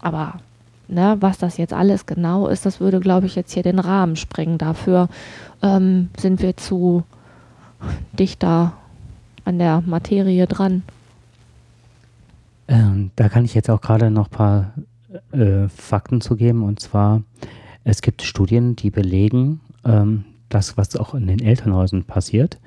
[0.00, 0.40] Aber
[0.88, 4.16] ne, was das jetzt alles genau ist, das würde, glaube ich, jetzt hier den Rahmen
[4.16, 4.58] sprengen.
[4.58, 5.08] Dafür
[5.62, 7.04] ähm, sind wir zu
[8.12, 8.72] dichter
[9.44, 10.82] an der Materie dran.
[12.66, 14.72] Ähm, da kann ich jetzt auch gerade noch ein paar
[15.32, 16.62] äh, Fakten zu geben.
[16.62, 17.22] Und zwar,
[17.84, 22.58] es gibt Studien, die belegen, ähm, das, was auch in den Elternhäusern passiert,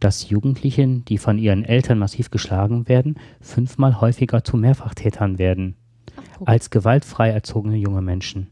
[0.00, 5.76] dass Jugendliche, die von ihren Eltern massiv geschlagen werden, fünfmal häufiger zu Mehrfachtätern werden
[6.44, 8.48] als gewaltfrei erzogene junge Menschen.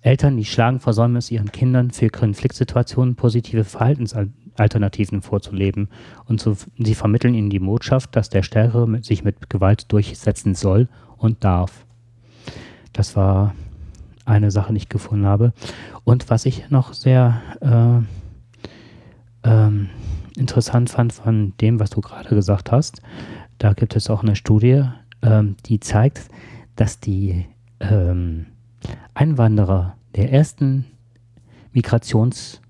[0.00, 5.88] Eltern, die schlagen, versäumen es ihren Kindern für Konfliktsituationen positive Verhaltensalternativen vorzuleben
[6.26, 10.88] und so, sie vermitteln ihnen die Botschaft, dass der Stärkere sich mit Gewalt durchsetzen soll
[11.16, 11.86] und darf.
[12.92, 13.54] Das war
[14.24, 15.52] eine Sache, die ich gefunden habe.
[16.04, 17.42] Und was ich noch sehr
[19.44, 19.88] äh, ähm,
[20.36, 23.02] interessant fand von dem, was du gerade gesagt hast,
[23.58, 24.84] da gibt es auch eine Studie,
[25.26, 26.28] ähm, die zeigt,
[26.76, 27.46] dass die
[27.80, 28.46] ähm,
[29.14, 30.86] Einwanderer der ersten
[31.72, 32.60] Migrationswelle,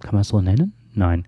[0.00, 0.72] kann man es so nennen?
[0.94, 1.26] Nein,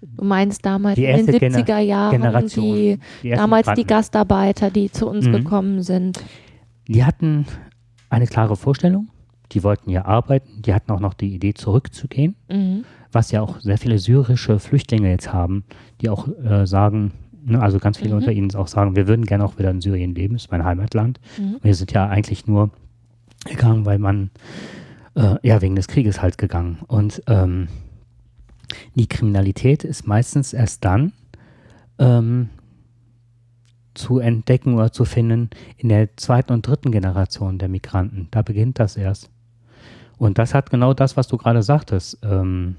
[0.00, 5.08] Du meinst damals in den 70er Jahren, Generation, die, die damals die Gastarbeiter, die zu
[5.08, 5.32] uns mhm.
[5.32, 6.22] gekommen sind.
[6.86, 7.46] Die hatten
[8.10, 9.08] eine klare Vorstellung,
[9.52, 12.84] die wollten ja arbeiten, die hatten auch noch die Idee zurückzugehen, mhm.
[13.10, 15.64] was ja auch sehr viele syrische Flüchtlinge jetzt haben,
[16.00, 17.12] die auch äh, sagen,
[17.54, 18.16] also ganz viele mhm.
[18.16, 21.20] unter ihnen auch sagen, wir würden gerne auch wieder in Syrien leben, ist mein Heimatland.
[21.38, 21.58] Mhm.
[21.62, 22.70] Wir sind ja eigentlich nur
[23.44, 24.30] gegangen, weil man,
[25.14, 26.78] äh, ja, wegen des Krieges halt gegangen.
[26.88, 27.68] Und ähm,
[28.94, 31.12] die Kriminalität ist meistens erst dann
[31.98, 32.50] ähm,
[33.94, 38.28] zu entdecken oder zu finden in der zweiten und dritten Generation der Migranten.
[38.30, 39.30] Da beginnt das erst.
[40.18, 42.76] Und das hat genau das, was du gerade sagtest, ähm,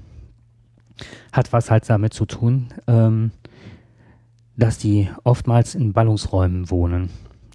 [1.32, 3.30] hat was halt damit zu tun, ähm,
[4.58, 7.08] dass die oftmals in Ballungsräumen wohnen,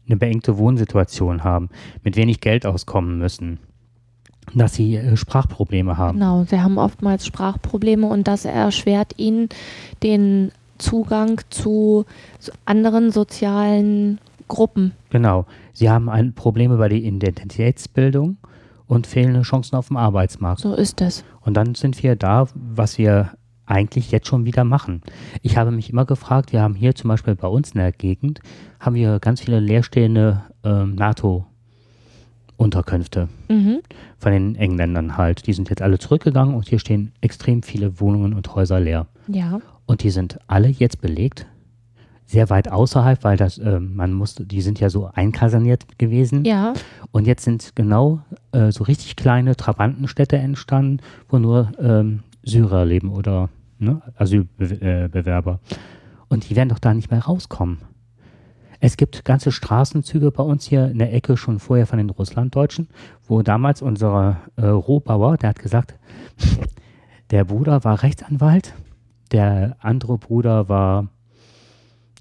[0.07, 1.69] eine beengte Wohnsituation haben,
[2.03, 3.59] mit wenig Geld auskommen müssen
[4.53, 6.19] dass sie äh, Sprachprobleme haben.
[6.19, 9.49] Genau, sie haben oftmals Sprachprobleme und das erschwert ihnen
[10.03, 12.05] den Zugang zu
[12.65, 14.91] anderen sozialen Gruppen.
[15.09, 15.45] Genau.
[15.71, 18.37] Sie haben ein Probleme bei der Identitätsbildung
[18.87, 20.61] und fehlende Chancen auf dem Arbeitsmarkt.
[20.61, 21.23] So ist es.
[21.41, 23.31] Und dann sind wir da, was wir
[23.73, 25.01] eigentlich jetzt schon wieder machen.
[25.41, 28.39] Ich habe mich immer gefragt, wir haben hier zum Beispiel bei uns in der Gegend,
[28.79, 33.79] haben wir ganz viele leerstehende ähm, NATO-Unterkünfte Mhm.
[34.17, 35.45] von den Engländern halt.
[35.47, 39.07] Die sind jetzt alle zurückgegangen und hier stehen extrem viele Wohnungen und Häuser leer.
[39.27, 39.59] Ja.
[39.85, 41.45] Und die sind alle jetzt belegt,
[42.25, 46.45] sehr weit außerhalb, weil das, äh, man musste, die sind ja so einkaserniert gewesen.
[46.45, 46.73] Ja.
[47.11, 48.21] Und jetzt sind genau
[48.53, 53.49] äh, so richtig kleine Trabantenstädte entstanden, wo nur ähm, Syrer leben oder
[53.83, 55.59] ne, Asylbewerber.
[56.29, 57.79] Und die werden doch da nicht mehr rauskommen.
[58.79, 62.89] Es gibt ganze Straßenzüge bei uns hier in der Ecke schon vorher von den Russlanddeutschen,
[63.27, 65.95] wo damals unser äh, Rohbauer, der hat gesagt,
[67.31, 68.73] der Bruder war Rechtsanwalt,
[69.31, 71.07] der andere Bruder war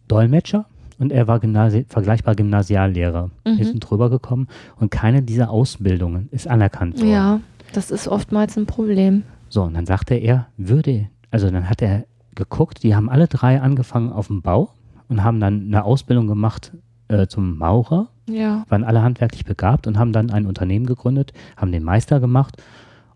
[0.08, 0.66] Dolmetscher
[0.98, 3.30] und er war Gymnasi vergleichbar Gymnasiallehrer.
[3.44, 3.64] Wir Mhm.
[3.64, 4.46] sind drüber gekommen
[4.76, 7.10] und keine dieser Ausbildungen ist anerkannt worden.
[7.10, 7.40] Ja.
[7.72, 9.22] Das ist oftmals ein Problem.
[9.48, 12.04] So, und dann sagte er, würde, also dann hat er
[12.36, 14.70] geguckt, die haben alle drei angefangen auf dem Bau
[15.08, 16.72] und haben dann eine Ausbildung gemacht
[17.08, 18.64] äh, zum Maurer, Ja.
[18.68, 22.62] waren alle handwerklich begabt und haben dann ein Unternehmen gegründet, haben den Meister gemacht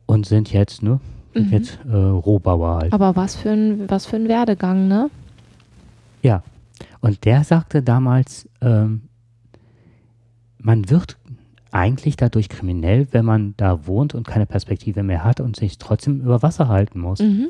[0.07, 1.01] und sind jetzt, ne,
[1.33, 1.53] sind Mhm.
[1.53, 2.93] jetzt äh, Rohbauer halt.
[2.93, 5.09] Aber was für ein, was für ein Werdegang, ne?
[6.23, 6.43] Ja,
[7.01, 9.03] und der sagte damals, ähm,
[10.59, 11.17] man wird
[11.71, 16.21] eigentlich dadurch kriminell, wenn man da wohnt und keine Perspektive mehr hat und sich trotzdem
[16.21, 17.21] über Wasser halten muss.
[17.21, 17.49] Mhm.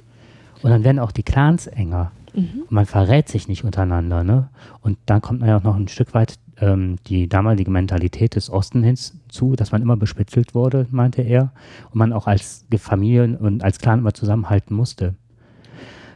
[0.62, 2.12] Und dann werden auch die Clans enger.
[2.34, 2.62] Mhm.
[2.62, 4.24] Und man verrät sich nicht untereinander.
[4.24, 4.48] Ne?
[4.80, 8.82] Und dann kommt ja auch noch ein Stück weit ähm, die damalige Mentalität des Osten
[8.82, 11.52] hinzu, dass man immer bespitzelt wurde, meinte er.
[11.90, 15.14] Und man auch als Familie und als Clan immer zusammenhalten musste.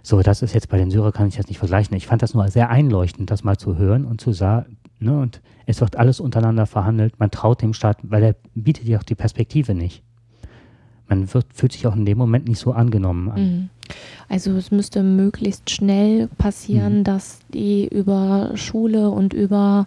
[0.03, 1.96] So, das ist jetzt bei den Syrern, kann ich das nicht vergleichen.
[1.96, 5.42] Ich fand das nur sehr einleuchtend, das mal zu hören und zu sagen, ne, und
[5.66, 7.18] es wird alles untereinander verhandelt.
[7.18, 10.03] Man traut dem Staat, weil er bietet ja auch die Perspektive nicht.
[11.11, 13.40] Man wird, fühlt sich auch in dem Moment nicht so angenommen an.
[13.42, 13.68] Mhm.
[14.29, 17.05] Also es müsste möglichst schnell passieren, Mhm.
[17.05, 19.87] dass die über Schule und über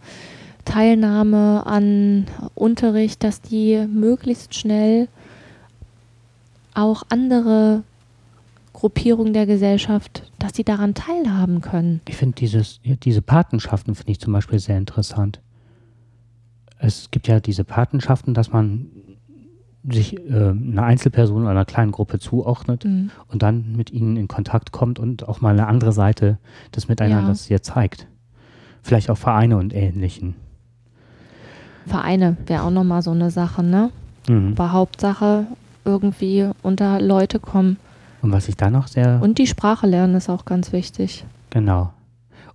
[0.65, 5.07] Teilnahme an Unterricht, dass die möglichst schnell
[6.73, 7.83] auch andere
[8.73, 12.01] Gruppierungen der Gesellschaft, dass die daran teilhaben können.
[12.09, 15.39] Ich finde dieses, diese Patenschaften finde ich zum Beispiel sehr interessant.
[16.79, 18.87] Es gibt ja diese Patenschaften, dass man
[19.89, 23.11] sich äh, einer Einzelperson oder einer kleinen Gruppe zuordnet Mhm.
[23.27, 26.37] und dann mit ihnen in Kontakt kommt und auch mal eine andere Seite
[26.75, 28.07] des Miteinanders hier zeigt.
[28.81, 30.35] Vielleicht auch Vereine und Ähnlichen.
[31.85, 33.89] Vereine wäre auch nochmal so eine Sache, ne?
[34.29, 34.53] Mhm.
[34.53, 35.47] Aber Hauptsache
[35.85, 37.77] irgendwie unter Leute kommen.
[38.21, 41.25] Und was ich da noch sehr Und die Sprache lernen ist auch ganz wichtig.
[41.49, 41.91] Genau.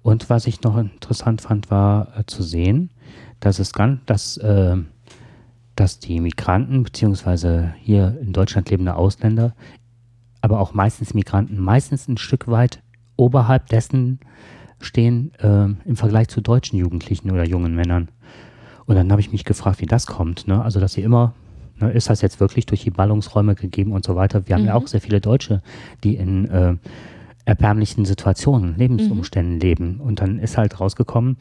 [0.03, 2.89] Und was ich noch interessant fand, war äh, zu sehen,
[3.41, 4.77] dass es ganz, dass, äh,
[5.79, 9.55] dass die Migranten beziehungsweise hier in Deutschland lebende Ausländer,
[10.41, 12.83] aber auch meistens Migranten, meistens ein Stück weit
[13.17, 14.19] oberhalb dessen
[14.81, 18.09] stehen äh, im Vergleich zu deutschen Jugendlichen oder jungen Männern.
[18.87, 20.49] Und dann habe ich mich gefragt, wie das kommt.
[20.49, 20.63] Ne?
[20.63, 21.35] Also, dass sie immer,
[21.79, 24.49] ne, ist das jetzt wirklich durch die Ballungsräume gegeben und so weiter?
[24.49, 24.83] Wir haben ja Mhm.
[24.83, 25.63] auch sehr viele Deutsche,
[26.05, 26.77] die in äh,
[27.45, 30.01] erbärmlichen Situationen, Lebensumständen leben.
[30.01, 31.37] Und dann ist halt rausgekommen,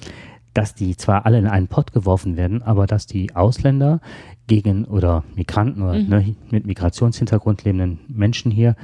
[0.57, 4.01] dass die zwar alle in einen Pott geworfen werden, aber dass die Ausländer
[4.47, 6.09] gegen oder Migranten oder Mhm.
[6.09, 8.75] ne, mit Migrationshintergrund lebenden Menschen hier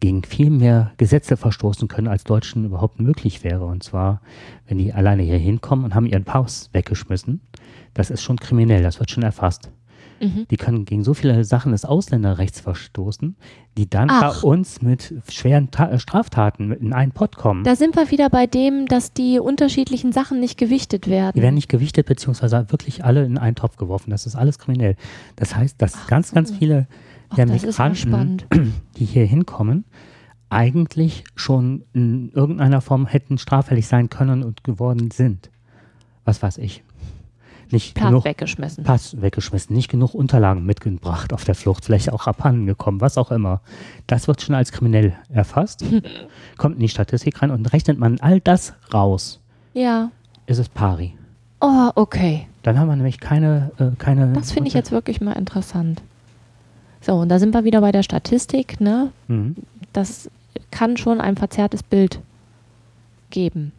[0.00, 3.64] gegen viel mehr Gesetze verstoßen können, als Deutschen überhaupt möglich wäre.
[3.66, 4.22] Und zwar,
[4.66, 7.40] wenn die alleine hier hinkommen und haben ihren Pass weggeschmissen,
[7.94, 9.70] das ist schon kriminell, das wird schon erfasst.
[10.20, 10.46] Mhm.
[10.50, 13.36] Die können gegen so viele Sachen des Ausländerrechts verstoßen,
[13.76, 14.42] die dann Ach.
[14.42, 17.64] bei uns mit schweren Ta äh, Straftaten in einen Pott kommen.
[17.64, 21.32] Da sind wir wieder bei dem, dass die unterschiedlichen Sachen nicht gewichtet werden.
[21.36, 24.10] Die werden nicht gewichtet, beziehungsweise wirklich alle in einen Topf geworfen.
[24.10, 24.96] Das ist alles kriminell.
[25.36, 26.86] Das heißt, dass Ach ganz, ganz viele
[27.30, 28.42] Ach, der ja Migranten,
[28.98, 29.84] die hier hinkommen,
[30.50, 35.50] eigentlich schon in irgendeiner Form hätten straffällig sein können und geworden sind.
[36.24, 36.82] Was weiß ich.
[37.72, 38.84] Nicht Pass genug weggeschmissen.
[38.84, 43.30] Pass weggeschmissen, nicht genug Unterlagen mitgebracht auf der Flucht, vielleicht auch abhanden gekommen, was auch
[43.30, 43.60] immer.
[44.06, 45.84] Das wird schon als kriminell erfasst,
[46.58, 49.40] kommt in die Statistik rein und rechnet man all das raus,
[49.72, 50.10] Ja.
[50.46, 51.14] ist es pari.
[51.60, 52.46] Oh, okay.
[52.62, 54.32] Dann haben wir nämlich keine, äh, keine.
[54.32, 56.02] Das finde ich jetzt wirklich mal interessant.
[57.00, 59.10] So, und da sind wir wieder bei der Statistik, ne?
[59.28, 59.56] Mhm.
[59.92, 60.30] Das
[60.70, 62.20] kann schon ein verzerrtes Bild
[63.30, 63.72] geben.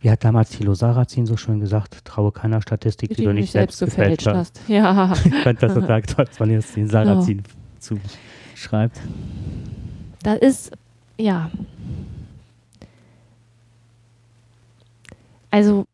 [0.00, 3.80] Wie hat damals Thilo Sarrazin so schön gesagt, traue keiner Statistik, die, du nicht selbst
[3.80, 4.60] gefälscht hast.
[4.68, 5.12] Ja.
[5.24, 7.42] Ich fand das total toll, dass man jetzt den Sarrazin
[7.80, 9.00] zuschreibt.
[10.22, 10.70] Da ist,
[11.18, 11.50] ja.
[15.50, 15.84] Also,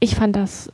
[0.00, 0.72] ich fand das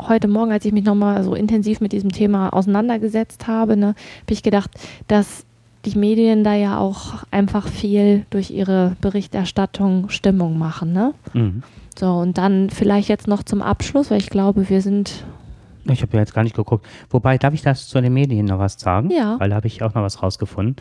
[0.00, 4.32] heute Morgen, als ich mich nochmal so intensiv mit diesem Thema auseinandergesetzt habe, ne, habe
[4.32, 4.70] ich gedacht,
[5.08, 5.44] dass
[5.84, 10.92] die Medien da ja auch einfach viel durch ihre Berichterstattung Stimmung machen.
[10.92, 11.14] Ne?
[11.32, 11.62] Mhm.
[11.98, 15.24] So, und dann vielleicht jetzt noch zum Abschluss, weil ich glaube, wir sind.
[15.86, 16.86] Ich habe ja jetzt gar nicht geguckt.
[17.10, 19.10] Wobei, darf ich das zu den Medien noch was sagen?
[19.10, 19.38] Ja.
[19.38, 20.76] Weil da habe ich auch noch was rausgefunden.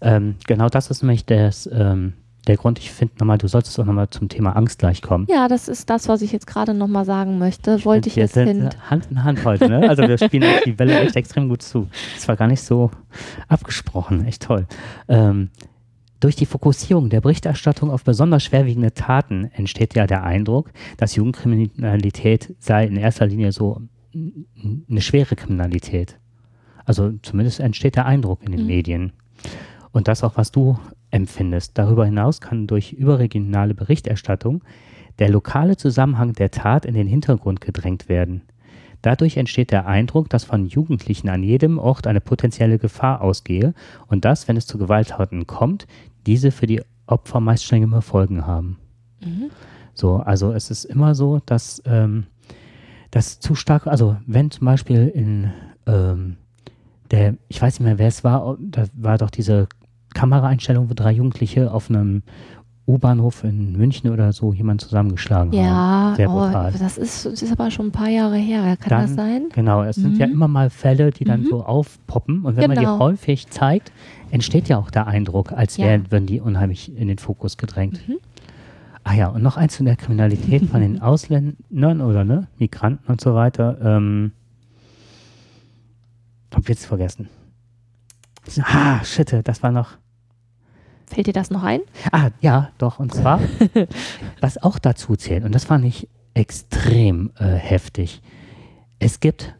[0.00, 1.68] Ähm, genau das ist nämlich das.
[1.72, 2.14] Ähm,
[2.48, 5.26] der Grund, ich finde nochmal, du solltest auch nochmal zum Thema Angst gleich kommen.
[5.28, 7.84] Ja, das ist das, was ich jetzt gerade nochmal sagen möchte.
[7.84, 8.70] Wollte ich, ich jetzt hin.
[8.88, 9.88] Hand in Hand heute, ne?
[9.88, 11.88] Also wir spielen die Welle echt extrem gut zu.
[12.14, 12.90] Das war gar nicht so
[13.48, 14.66] abgesprochen, echt toll.
[15.08, 15.50] Ähm,
[16.20, 22.56] durch die Fokussierung der Berichterstattung auf besonders schwerwiegende Taten entsteht ja der Eindruck, dass Jugendkriminalität
[22.58, 23.82] sei in erster Linie so
[24.14, 26.18] eine schwere Kriminalität.
[26.84, 28.66] Also zumindest entsteht der Eindruck in den mhm.
[28.66, 29.12] Medien.
[29.92, 30.78] Und das auch, was du
[31.10, 31.78] empfindest.
[31.78, 34.62] Darüber hinaus kann durch überregionale Berichterstattung
[35.18, 38.42] der lokale Zusammenhang der Tat in den Hintergrund gedrängt werden.
[39.02, 43.74] Dadurch entsteht der Eindruck, dass von Jugendlichen an jedem Ort eine potenzielle Gefahr ausgehe
[44.08, 45.86] und dass, wenn es zu Gewalttaten kommt,
[46.26, 48.78] diese für die Opfer meist strengere Folgen haben.
[49.24, 49.50] Mhm.
[49.94, 52.26] So, also es ist immer so, dass ähm,
[53.10, 55.52] das zu stark, also wenn zum Beispiel in
[55.86, 56.36] ähm,
[57.10, 59.68] der, ich weiß nicht mehr, wer es war, da war doch diese
[60.14, 62.22] Kameraeinstellung, wo drei Jugendliche auf einem
[62.88, 66.16] U-Bahnhof in München oder so jemand zusammengeschlagen ja, haben.
[66.16, 68.76] Sehr oh, das ist, das ist aber schon ein paar Jahre her.
[68.78, 69.48] Kann dann, das sein?
[69.52, 70.02] Genau, es mhm.
[70.02, 70.32] sind ja mhm.
[70.32, 71.48] immer mal Fälle, die dann mhm.
[71.48, 72.46] so aufpoppen.
[72.46, 72.68] Und wenn genau.
[72.68, 72.98] man die genau.
[72.98, 73.92] häufig zeigt,
[74.30, 75.84] entsteht ja auch der Eindruck, als ja.
[75.84, 78.08] wären, würden die unheimlich in den Fokus gedrängt.
[78.08, 78.16] Mhm.
[79.04, 83.20] Ah ja, und noch eins zu der Kriminalität von den Ausländern oder ne, Migranten und
[83.20, 83.78] so weiter.
[83.82, 84.32] Ähm,
[86.54, 87.28] hab jetzt vergessen.
[88.62, 89.98] Ah, shit, das war noch.
[91.06, 91.80] Fällt dir das noch ein?
[92.12, 92.98] Ah, ja, doch.
[92.98, 93.40] Und zwar,
[94.40, 98.20] was auch dazu zählt, und das fand ich extrem äh, heftig.
[98.98, 99.54] Es gibt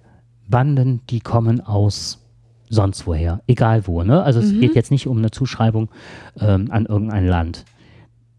[0.47, 2.25] Banden, die kommen aus
[2.69, 4.03] sonst woher, egal wo.
[4.03, 4.23] Ne?
[4.23, 4.61] Also es mhm.
[4.61, 5.88] geht jetzt nicht um eine Zuschreibung
[6.38, 7.64] ähm, an irgendein Land.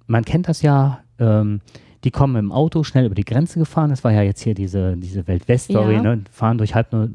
[0.07, 1.61] Man kennt das ja, ähm,
[2.03, 3.89] die kommen im Auto schnell über die Grenze gefahren.
[3.89, 6.01] Das war ja jetzt hier diese, diese Welt-West-Story, ja.
[6.01, 6.21] ne?
[6.31, 7.09] fahren durch halb nur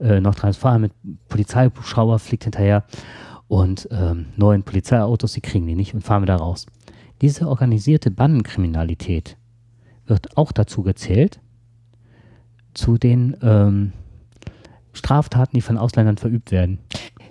[0.00, 0.92] äh, Nordrhein-Westfalen mit
[1.28, 2.84] Polizeihubschrauber, fliegt hinterher
[3.48, 6.66] und ähm, neuen Polizeiautos, die kriegen die nicht und fahren wieder raus.
[7.20, 9.36] Diese organisierte Bandenkriminalität
[10.06, 11.40] wird auch dazu gezählt,
[12.74, 13.92] zu den ähm,
[14.92, 16.78] Straftaten, die von Ausländern verübt werden.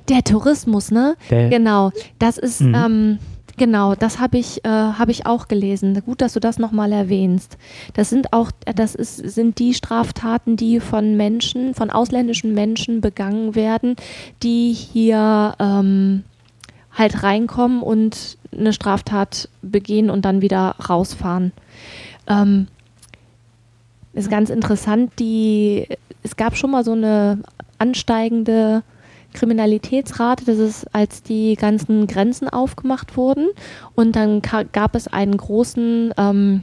[0.10, 1.16] Der Tourismus, ne?
[1.30, 1.92] Der, genau.
[2.20, 2.76] Das ist, mhm.
[2.76, 3.20] ähm,
[3.58, 6.02] Genau, das habe ich, äh, hab ich auch gelesen.
[6.06, 7.58] Gut, dass du das nochmal erwähnst.
[7.94, 13.54] Das sind auch, das ist, sind die Straftaten, die von Menschen, von ausländischen Menschen begangen
[13.54, 13.96] werden,
[14.42, 16.24] die hier ähm,
[16.92, 21.52] halt reinkommen und eine Straftat begehen und dann wieder rausfahren.
[22.28, 22.68] Ähm,
[24.14, 25.88] ist ganz interessant, die,
[26.24, 27.40] es gab schon mal so eine
[27.78, 28.84] ansteigende
[29.34, 33.50] Kriminalitätsrate, das ist, als die ganzen Grenzen aufgemacht wurden.
[33.96, 36.62] Und dann gab es einen großen ähm,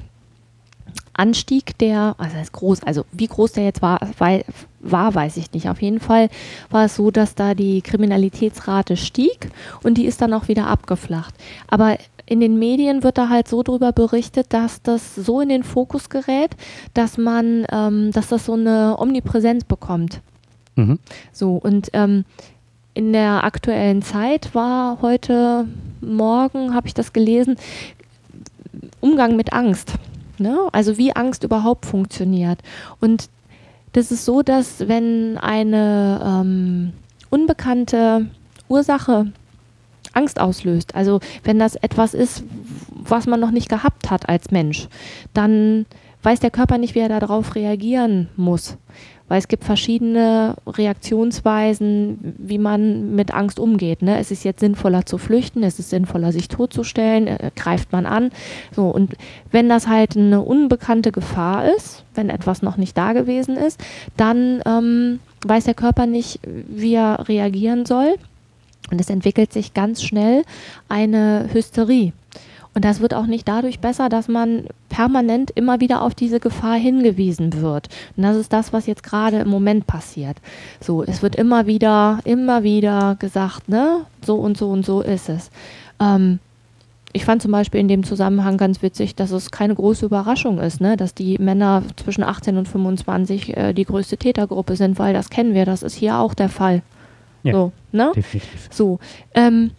[1.12, 4.00] Anstieg, der, also ist groß, also wie groß der jetzt war,
[4.80, 5.68] war, weiß ich nicht.
[5.68, 6.30] Auf jeden Fall
[6.70, 9.50] war es so, dass da die Kriminalitätsrate stieg
[9.82, 11.34] und die ist dann auch wieder abgeflacht.
[11.68, 15.64] Aber in den Medien wird da halt so drüber berichtet, dass das so in den
[15.64, 16.52] Fokus gerät,
[16.94, 20.20] dass man, ähm, dass das so eine Omnipräsenz bekommt.
[20.76, 21.00] Mhm.
[21.32, 22.24] So, und ähm,
[22.94, 25.66] in der aktuellen Zeit war heute
[26.00, 27.56] Morgen, habe ich das gelesen,
[29.00, 29.94] Umgang mit Angst.
[30.38, 30.68] Ne?
[30.72, 32.58] Also wie Angst überhaupt funktioniert.
[33.00, 33.28] Und
[33.92, 36.92] das ist so, dass wenn eine ähm,
[37.28, 38.26] unbekannte
[38.68, 39.32] Ursache
[40.12, 42.42] Angst auslöst, also wenn das etwas ist,
[42.88, 44.88] was man noch nicht gehabt hat als Mensch,
[45.34, 45.86] dann
[46.22, 48.76] weiß der Körper nicht, wie er darauf reagieren muss
[49.30, 54.02] weil es gibt verschiedene Reaktionsweisen, wie man mit Angst umgeht.
[54.02, 54.18] Ne?
[54.18, 58.32] Es ist jetzt sinnvoller zu flüchten, es ist sinnvoller, sich totzustellen, äh, greift man an.
[58.74, 59.14] So, und
[59.52, 63.80] wenn das halt eine unbekannte Gefahr ist, wenn etwas noch nicht da gewesen ist,
[64.16, 68.16] dann ähm, weiß der Körper nicht, wie er reagieren soll.
[68.90, 70.42] Und es entwickelt sich ganz schnell
[70.88, 72.12] eine Hysterie.
[72.74, 76.76] Und das wird auch nicht dadurch besser, dass man permanent immer wieder auf diese Gefahr
[76.76, 77.88] hingewiesen wird.
[78.16, 80.36] Und das ist das, was jetzt gerade im Moment passiert.
[80.80, 85.28] So, es wird immer wieder, immer wieder gesagt, ne, so und so und so ist
[85.28, 85.50] es.
[85.98, 86.38] Ähm,
[87.12, 90.80] ich fand zum Beispiel in dem Zusammenhang ganz witzig, dass es keine große Überraschung ist,
[90.80, 90.96] ne?
[90.96, 95.54] dass die Männer zwischen 18 und 25 äh, die größte Tätergruppe sind, weil das kennen
[95.54, 96.82] wir, das ist hier auch der Fall.
[97.42, 98.12] Ja, so, ne?
[98.14, 98.68] definitiv.
[98.70, 99.00] So,
[99.34, 99.72] ähm,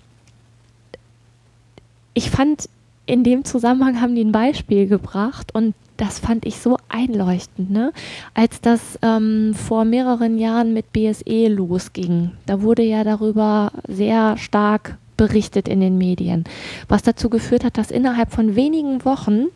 [2.13, 2.67] ich fand
[3.05, 7.93] in dem Zusammenhang haben die ein Beispiel gebracht und das fand ich so einleuchtend, ne?
[8.33, 14.97] Als das ähm, vor mehreren Jahren mit BSE losging, da wurde ja darüber sehr stark
[15.15, 16.45] berichtet in den Medien,
[16.87, 19.47] was dazu geführt hat, dass innerhalb von wenigen Wochen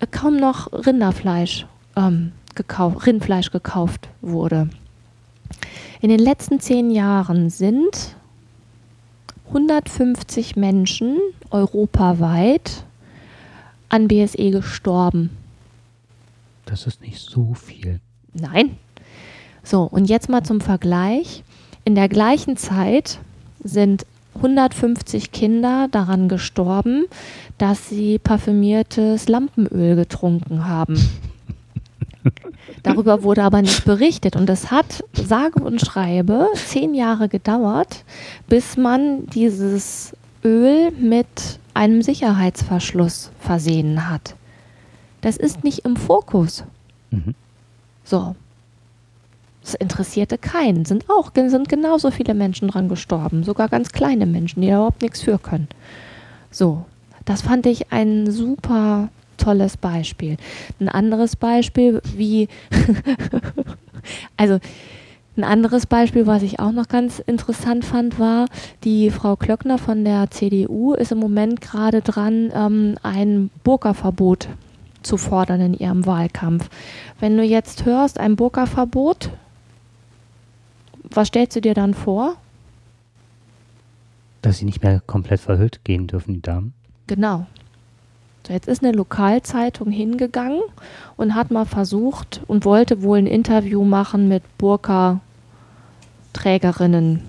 [0.00, 1.66] äh, kaum noch Rinderfleisch
[1.96, 4.70] ähm, gekauft, Rindfleisch gekauft wurde.
[6.00, 8.16] In den letzten zehn Jahren sind
[9.52, 11.18] 150 Menschen
[11.50, 12.84] europaweit
[13.90, 15.28] an BSE gestorben.
[16.64, 18.00] Das ist nicht so viel.
[18.32, 18.78] Nein.
[19.62, 21.44] So, und jetzt mal zum Vergleich.
[21.84, 23.18] In der gleichen Zeit
[23.62, 27.04] sind 150 Kinder daran gestorben,
[27.58, 30.96] dass sie parfümiertes Lampenöl getrunken haben.
[32.82, 38.04] Darüber wurde aber nicht berichtet und es hat, sage und schreibe, zehn Jahre gedauert,
[38.48, 41.26] bis man dieses Öl mit
[41.74, 44.34] einem Sicherheitsverschluss versehen hat.
[45.20, 46.64] Das ist nicht im Fokus.
[47.10, 47.34] Mhm.
[48.04, 48.34] So.
[49.62, 50.84] Das interessierte keinen.
[50.84, 55.02] Sind auch sind genauso viele Menschen dran gestorben, sogar ganz kleine Menschen, die da überhaupt
[55.02, 55.68] nichts für können.
[56.50, 56.84] So,
[57.24, 59.08] das fand ich ein super
[59.42, 60.36] tolles Beispiel.
[60.80, 62.48] Ein anderes Beispiel, wie,
[64.36, 64.58] also
[65.36, 68.46] ein anderes Beispiel, was ich auch noch ganz interessant fand, war,
[68.84, 74.48] die Frau Klöckner von der CDU ist im Moment gerade dran, ähm, ein Burka-Verbot
[75.02, 76.68] zu fordern in ihrem Wahlkampf.
[77.18, 79.30] Wenn du jetzt hörst, ein Burka-Verbot,
[81.10, 82.36] was stellst du dir dann vor?
[84.42, 86.74] Dass sie nicht mehr komplett verhüllt gehen dürfen, die Damen.
[87.06, 87.46] Genau.
[88.46, 90.62] So, jetzt ist eine Lokalzeitung hingegangen
[91.16, 97.22] und hat mal versucht und wollte wohl ein Interview machen mit Burka-Trägerinnen.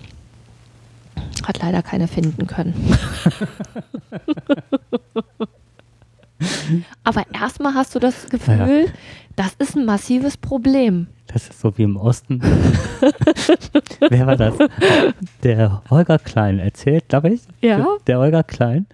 [1.46, 2.74] Hat leider keine finden können.
[7.04, 8.94] Aber erstmal hast du das Gefühl, ja.
[9.36, 11.06] das ist ein massives Problem.
[11.28, 12.42] Das ist so wie im Osten.
[14.10, 14.56] Wer war das?
[15.44, 17.42] Der Holger Klein erzählt, glaube ich.
[17.62, 17.86] Ja.
[18.08, 18.88] Der Holger Klein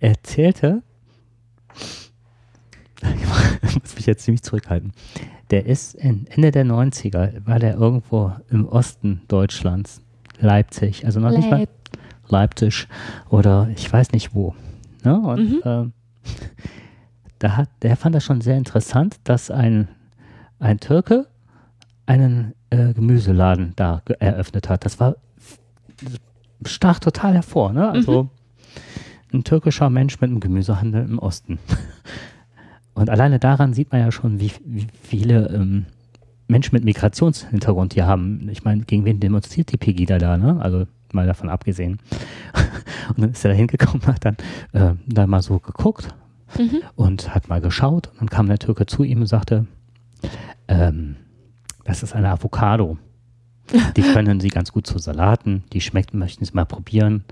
[0.00, 0.82] erzählte,
[3.02, 4.92] ich muss mich jetzt ziemlich zurückhalten.
[5.50, 10.00] Der ist Ende der 90er, war der irgendwo im Osten Deutschlands,
[10.40, 11.38] Leipzig, also noch Leip.
[11.38, 11.68] nicht mal
[12.28, 12.88] Leipzig
[13.28, 14.54] oder ich weiß nicht wo.
[15.04, 15.18] Ne?
[15.18, 15.62] Und mhm.
[15.64, 15.90] äh,
[17.38, 19.88] da hat, der fand das schon sehr interessant, dass ein,
[20.58, 21.26] ein Türke
[22.06, 24.84] einen äh, Gemüseladen da eröffnet hat.
[24.84, 25.16] Das war
[26.64, 27.72] stach total hervor.
[27.72, 27.90] Ne?
[27.90, 28.30] Also mhm.
[29.34, 31.58] Ein türkischer Mensch mit einem Gemüsehandel im Osten.
[32.94, 35.86] Und alleine daran sieht man ja schon, wie, wie viele ähm,
[36.46, 38.48] Menschen mit Migrationshintergrund hier haben.
[38.50, 40.60] Ich meine, gegen wen demonstriert die Pegida da, ne?
[40.60, 41.98] Also mal davon abgesehen.
[43.08, 44.36] und dann ist er da hingekommen, hat dann
[44.72, 46.14] äh, da mal so geguckt
[46.58, 46.82] mhm.
[46.94, 48.08] und hat mal geschaut.
[48.08, 49.66] Und dann kam der Türke zu ihm und sagte,
[50.68, 51.16] ähm,
[51.84, 52.98] das ist eine Avocado.
[53.96, 57.24] Die können Sie ganz gut zu Salaten, die schmeckt, möchten Sie mal probieren.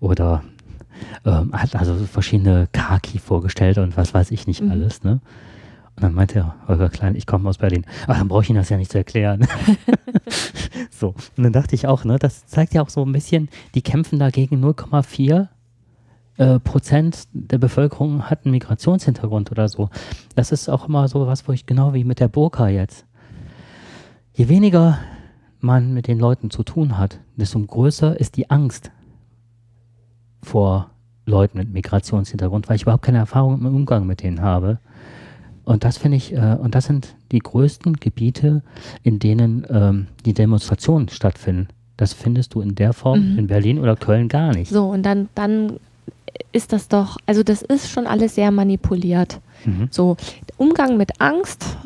[0.00, 0.42] Oder
[1.24, 4.70] ähm, hat also verschiedene Kaki vorgestellt und was weiß ich nicht mhm.
[4.70, 5.20] alles, ne?
[5.96, 7.84] Und dann meinte Holger Klein, ich komme aus Berlin.
[8.06, 9.48] Ach, dann brauche ich Ihnen das ja nicht zu erklären.
[10.92, 11.08] so.
[11.36, 14.20] Und dann dachte ich auch, ne, das zeigt ja auch so ein bisschen, die kämpfen
[14.20, 15.48] dagegen 0,4
[16.36, 19.90] äh, Prozent der Bevölkerung hat einen Migrationshintergrund oder so.
[20.36, 23.04] Das ist auch immer so was, wo ich genau wie mit der Burka jetzt.
[24.34, 25.00] Je weniger
[25.58, 28.92] man mit den Leuten zu tun hat, desto größer ist die Angst,
[30.42, 30.90] vor
[31.26, 34.78] Leuten mit Migrationshintergrund, weil ich überhaupt keine Erfahrung im Umgang mit denen habe.
[35.64, 38.62] Und das finde ich, äh, und das sind die größten Gebiete,
[39.02, 41.68] in denen ähm, die Demonstrationen stattfinden.
[41.98, 43.38] Das findest du in der Form mhm.
[43.38, 44.70] in Berlin oder Köln gar nicht.
[44.70, 45.78] So, und dann, dann
[46.52, 49.40] ist das doch, also das ist schon alles sehr manipuliert.
[49.64, 49.88] Mhm.
[49.90, 50.16] So,
[50.56, 51.76] Umgang mit Angst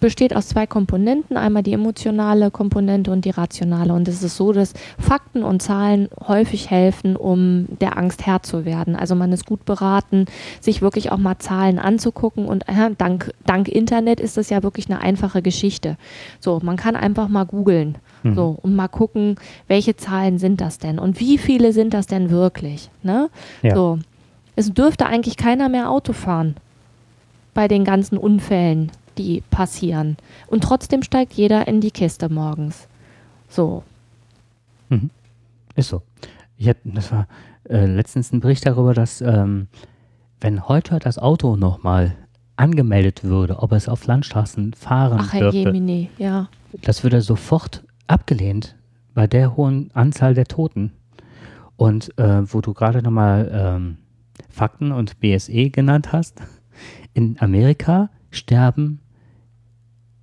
[0.00, 3.92] besteht aus zwei Komponenten, einmal die emotionale Komponente und die rationale.
[3.92, 8.64] Und es ist so, dass Fakten und Zahlen häufig helfen, um der Angst Herr zu
[8.64, 8.96] werden.
[8.96, 10.26] Also man ist gut beraten,
[10.60, 12.46] sich wirklich auch mal Zahlen anzugucken.
[12.46, 15.96] Und äh, dank, dank Internet ist das ja wirklich eine einfache Geschichte.
[16.40, 17.96] So, man kann einfach mal googeln.
[18.22, 18.34] Mhm.
[18.34, 22.30] So, und mal gucken, welche Zahlen sind das denn und wie viele sind das denn
[22.30, 22.90] wirklich?
[23.02, 23.30] Ne?
[23.62, 23.74] Ja.
[23.74, 23.98] So.
[24.56, 26.56] Es dürfte eigentlich keiner mehr Auto fahren
[27.54, 30.16] bei den ganzen Unfällen die passieren.
[30.46, 32.88] Und trotzdem steigt jeder in die Kiste morgens.
[33.48, 33.82] So.
[34.88, 35.10] Mhm.
[35.74, 36.02] Ist so.
[36.56, 37.26] Ich hatte, das war
[37.68, 39.68] äh, letztens ein Bericht darüber, dass ähm,
[40.40, 42.16] wenn heute das Auto nochmal
[42.56, 46.48] angemeldet würde, ob es auf Landstraßen fahren Ach, Herr dürfte, Jemine, ja.
[46.82, 48.76] das würde sofort abgelehnt
[49.14, 50.92] bei der hohen Anzahl der Toten.
[51.76, 53.96] Und äh, wo du gerade nochmal ähm,
[54.50, 56.42] Fakten und BSE genannt hast,
[57.14, 59.00] in Amerika sterben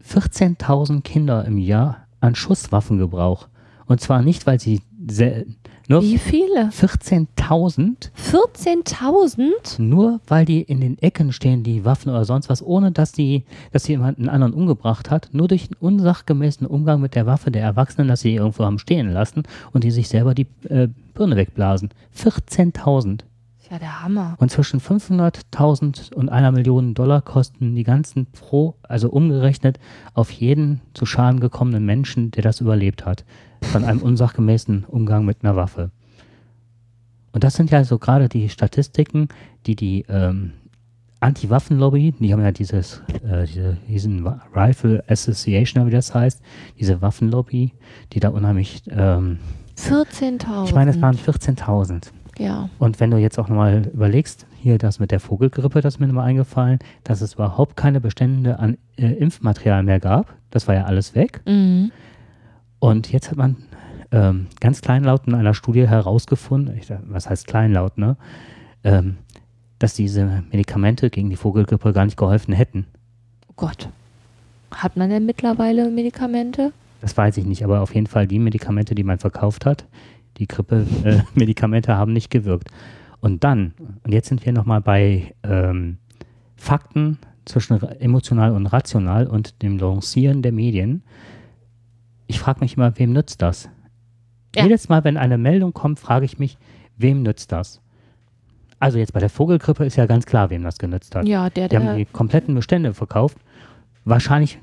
[0.04, 3.48] 14.000 Kinder im Jahr an Schusswaffengebrauch.
[3.86, 4.82] Und zwar nicht, weil sie
[5.88, 6.70] nur Wie viele?
[6.70, 9.82] 14.000, 14.000?
[9.82, 13.46] nur weil die in den Ecken stehen, die Waffen oder sonst was, ohne dass die,
[13.72, 17.62] dass jemand einen anderen umgebracht hat, nur durch einen unsachgemäßen Umgang mit der Waffe der
[17.62, 21.90] Erwachsenen, dass sie irgendwo haben stehen lassen und die sich selber die äh, Birne wegblasen.
[22.18, 23.22] 14.000.
[23.68, 24.38] Ist ja der Hammer.
[24.40, 29.78] Und zwischen 500.000 und einer Million Dollar kosten die ganzen pro, also umgerechnet
[30.14, 33.26] auf jeden zu Schaden gekommenen Menschen, der das überlebt hat,
[33.62, 35.92] von einem unsachgemäßen Umgang mit einer Waffe.
[37.34, 39.28] Und das sind ja so gerade die Statistiken,
[39.66, 40.54] die die ähm,
[41.20, 46.42] Anti-Waffen-Lobby, die haben ja dieses, äh, diese, diesen Rifle Association, wie das heißt,
[46.80, 47.74] diese Waffenlobby,
[48.14, 49.40] die da unheimlich, ähm,
[49.78, 50.68] 14.000.
[50.68, 52.14] ich meine, es waren 14.000.
[52.38, 52.70] Ja.
[52.80, 56.08] Und wenn du jetzt auch nochmal überlegst, hier das mit der Vogelgrippe, das ist mir
[56.08, 60.34] nochmal eingefallen, dass es überhaupt keine Bestände an äh, Impfmaterial mehr gab.
[60.52, 61.42] Das war ja alles weg.
[61.46, 61.92] Mhm.
[62.80, 63.58] Und jetzt hat man
[64.12, 68.18] ähm, ganz kleinlaut in einer Studie herausgefunden, ich, was heißt kleinlaut, ne?
[68.84, 69.18] Ähm,
[69.80, 72.88] dass diese Medikamente gegen die Vogelgrippe gar nicht geholfen hätten.
[73.48, 73.90] Oh Gott.
[74.72, 76.72] Hat man denn mittlerweile Medikamente?
[77.02, 79.86] Das weiß ich nicht, aber auf jeden Fall die Medikamente, die man verkauft hat,
[80.38, 82.70] die Grippe-Medikamente haben nicht gewirkt.
[83.20, 83.74] Und dann,
[84.04, 85.98] und jetzt sind wir nochmal bei ähm,
[86.56, 91.04] Fakten zwischen emotional und rational und dem Lancieren der Medien.
[92.28, 93.70] Ich frage mich immer, wem nützt das?
[94.56, 94.64] Ja.
[94.64, 96.58] Jedes Mal, wenn eine Meldung kommt, frage ich mich,
[96.98, 97.82] wem nützt das?
[98.80, 101.28] Also jetzt bei der Vogelgrippe ist ja ganz klar, wem das genützt hat.
[101.28, 101.96] Ja, der, Die haben der.
[101.96, 103.38] die kompletten Bestände verkauft.
[104.06, 104.60] Wahrscheinlich,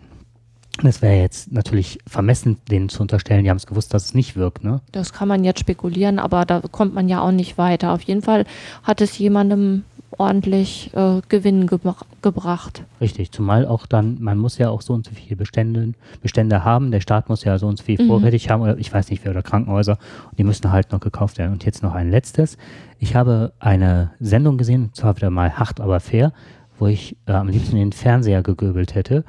[0.83, 4.37] das wäre jetzt natürlich vermessen, denen zu unterstellen, die haben es gewusst, dass es nicht
[4.37, 4.64] wirkt.
[4.64, 4.81] Ne?
[4.93, 7.93] Das kann man jetzt spekulieren, aber da kommt man ja auch nicht weiter.
[7.93, 8.45] Auf jeden Fall
[8.83, 9.85] hat es jemandem
[10.16, 12.85] ordentlich äh, Gewinn gebra gebracht.
[13.01, 16.91] Richtig, zumal auch dann, man muss ja auch so und so viele Bestände, Bestände haben,
[16.91, 18.07] der Staat muss ja so und so viel Mhm.
[18.07, 19.99] vorrätig haben, oder ich weiß nicht wer, oder Krankenhäuser,
[20.31, 21.53] und die müssen halt noch gekauft werden.
[21.53, 22.57] Und jetzt noch ein letztes.
[22.99, 26.33] Ich habe eine Sendung gesehen, zwar wieder mal hart, aber fair,
[26.79, 29.25] wo ich äh, am liebsten den Fernseher gegöbelt hätte.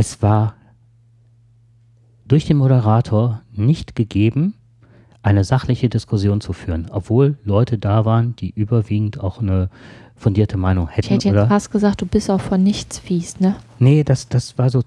[0.00, 0.54] Es war
[2.24, 4.54] durch den Moderator nicht gegeben,
[5.22, 9.70] eine sachliche Diskussion zu führen, obwohl Leute da waren, die überwiegend auch eine
[10.14, 11.14] fundierte Meinung Ich hätten.
[11.14, 13.56] hätte oder jetzt fast gesagt, du bist auch von nichts fies, ne?
[13.80, 14.84] Nee, das, das war so.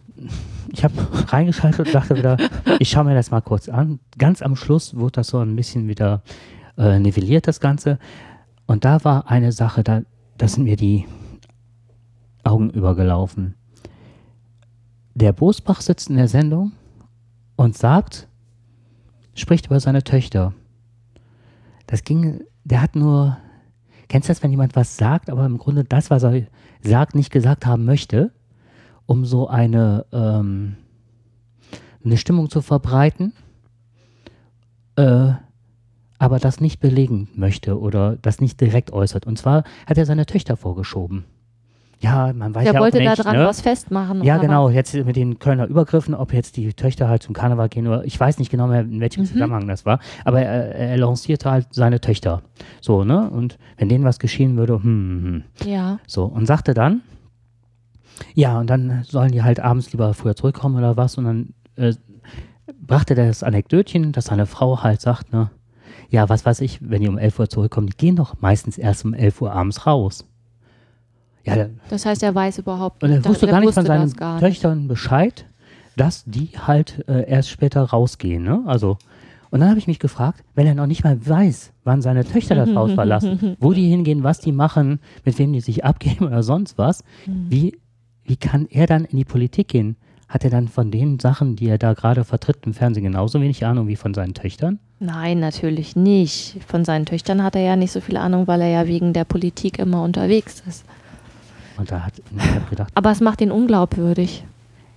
[0.72, 0.94] Ich habe
[1.28, 2.38] reingeschaltet und dachte wieder,
[2.80, 4.00] ich schaue mir das mal kurz an.
[4.18, 6.22] Ganz am Schluss wurde das so ein bisschen wieder
[6.78, 8.00] äh, nivelliert, das Ganze.
[8.66, 10.04] Und da war eine Sache, da,
[10.38, 11.06] da sind mir die
[12.46, 13.56] Augen übergelaufen.
[15.14, 16.72] Der Bosbach sitzt in der Sendung
[17.56, 18.28] und sagt,
[19.36, 20.54] spricht über seine Töchter.
[21.88, 23.38] Das ging, der hat nur,
[24.08, 26.44] kennst du das, wenn jemand was sagt, aber im Grunde das, was er
[26.82, 28.32] sagt, nicht gesagt haben möchte,
[29.06, 30.78] um so eine, ähm,
[32.04, 33.34] eine Stimmung zu verbreiten,
[34.96, 35.34] äh,
[36.18, 39.26] aber das nicht belegen möchte oder das nicht direkt äußert.
[39.26, 41.26] Und zwar hat er seine Töchter vorgeschoben.
[42.02, 43.46] Ja, man weiß Der ja wollte nicht, da dran ne?
[43.46, 44.24] was festmachen.
[44.24, 47.88] Ja, genau, jetzt mit den Kölner Übergriffen, ob jetzt die Töchter halt zum Karneval gehen
[47.88, 49.28] oder ich weiß nicht genau mehr, in welchem Mhm.
[49.28, 52.42] Zusammenhang das war, aber er, er lancierte halt seine Töchter.
[52.82, 53.30] So, ne?
[53.30, 55.72] Und wenn denen was geschehen würde, hm, hm, hm.
[55.72, 56.00] Ja.
[56.08, 57.02] So, und sagte dann,
[58.34, 61.18] ja, und dann sollen die halt abends lieber früher zurückkommen oder was.
[61.18, 61.94] Und dann äh,
[62.82, 65.52] brachte der das Anekdötchen, dass seine Frau halt sagt, ne,
[66.10, 69.06] ja, was weiß ich, wenn die um 11 Uhr zurückkommen, die gehen doch meistens erst
[69.06, 70.26] um 11 Uhr abends raus.
[71.46, 74.20] Ja, der- Das heißt, er weiß überhaupt und er wusste gar nicht von seinen nicht.
[74.40, 75.46] Töchtern Bescheid,
[75.98, 78.44] dass die halt äh, erst später rausgehen.
[78.44, 78.62] Ne?
[78.66, 78.98] Also,
[79.50, 82.56] und dann habe ich mich gefragt, wenn er noch nicht mal weiß, wann seine Töchter
[82.56, 86.44] das Haus verlassen, wo die hingehen, was die machen, mit wem die sich abgeben oder
[86.44, 87.46] sonst was, Mhm.
[87.50, 87.78] wie,
[88.24, 89.96] wie kann er dann in die Politik gehen?
[90.30, 93.66] Hat er dann von den Sachen, die er da gerade vertritt im Fernsehen, genauso wenig
[93.66, 94.80] Ahnung wie von seinen Töchtern?
[95.00, 96.56] Nein, natürlich nicht.
[96.66, 99.26] Von seinen Töchtern hat er ja nicht so viel Ahnung, weil er ja wegen der
[99.26, 100.86] Politik immer unterwegs ist.
[101.82, 104.44] Und da hat ich hab gedacht, Aber es macht ihn unglaubwürdig.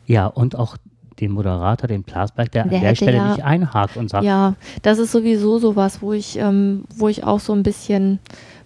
[0.07, 0.77] ja, und auch
[1.19, 4.55] den Moderator, den Plasberg, der, Der an der Stelle ja- nicht einhakt und sagt, Ja,
[4.83, 8.19] das ist sowieso sowas, wo ich, ähm, wo ich auch so ein bisschen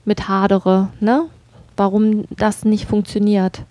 [0.05, 1.27] mit hadere, ne?
[1.77, 3.63] Warum das nicht funktioniert.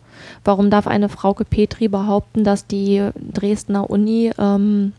[0.45, 4.93] Warum darf eine Frauke Petri behaupten, dass die Dresdner Uni ähm,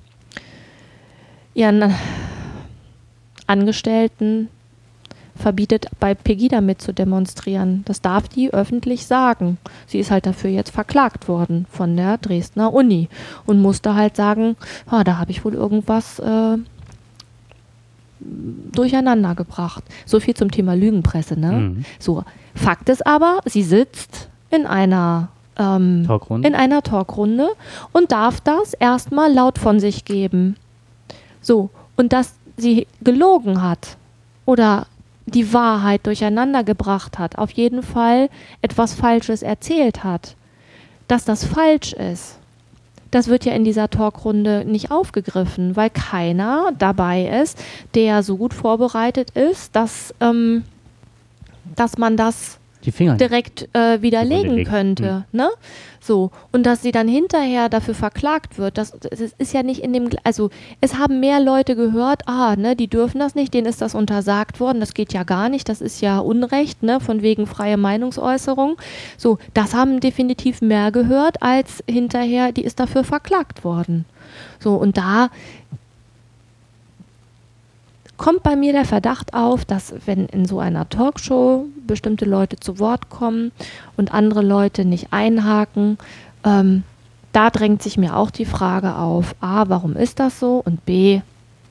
[1.55, 1.95] ihren
[3.47, 4.49] Angestellten
[5.39, 7.83] verbietet, bei Pegida mit zu demonstrieren?
[7.87, 9.59] Das darf die öffentlich sagen.
[9.87, 13.09] Sie ist halt dafür jetzt verklagt worden von der Dresdner Uni
[13.47, 16.59] und musste halt sagen, ah, da habe ich wohl irgendwas äh,
[18.21, 19.85] durcheinander gebracht.
[20.05, 21.53] So viel zum Thema Lügenpresse, ne?
[21.53, 21.85] Mhm.
[21.99, 22.25] So,
[22.55, 25.29] Fakt ist aber, sie sitzt in einer
[25.59, 26.49] ähm, Talkrunde.
[26.49, 27.51] in einer Talkrunde
[27.93, 30.57] und darf das erstmal laut von sich geben.
[31.41, 33.97] So, und dass sie gelogen hat
[34.45, 34.87] oder
[35.31, 38.29] die Wahrheit durcheinander gebracht hat, auf jeden Fall
[38.63, 40.37] etwas Falsches erzählt hat,
[41.07, 42.39] dass das falsch ist.
[43.11, 47.59] Das wird ja in dieser Talkrunde nicht aufgegriffen, weil keiner dabei ist,
[47.95, 50.65] der so gut vorbereitet ist, dass, ähm,
[51.75, 52.58] dass man das.
[52.85, 55.25] Direkt äh, widerlegen könnte.
[55.33, 55.49] Ne?
[56.01, 56.31] So.
[56.53, 60.09] Und dass sie dann hinterher dafür verklagt wird, das, das ist ja nicht in dem,
[60.25, 60.51] also
[60.81, 64.61] es haben mehr Leute gehört, ah, ne, die dürfen das nicht, denen ist das untersagt
[64.61, 68.77] worden, das geht ja gar nicht, das ist ja Unrecht, ne, von wegen freie Meinungsäußerung.
[69.17, 74.05] So, das haben definitiv mehr gehört, als hinterher, die ist dafür verklagt worden.
[74.61, 75.31] So, und da
[78.19, 82.79] kommt bei mir der Verdacht auf, dass wenn in so einer Talkshow bestimmte Leute zu
[82.79, 83.53] Wort kommen
[83.97, 85.97] und andere Leute nicht einhaken,
[86.45, 86.83] ähm,
[87.33, 91.23] da drängt sich mir auch die Frage auf, a, warum ist das so und b,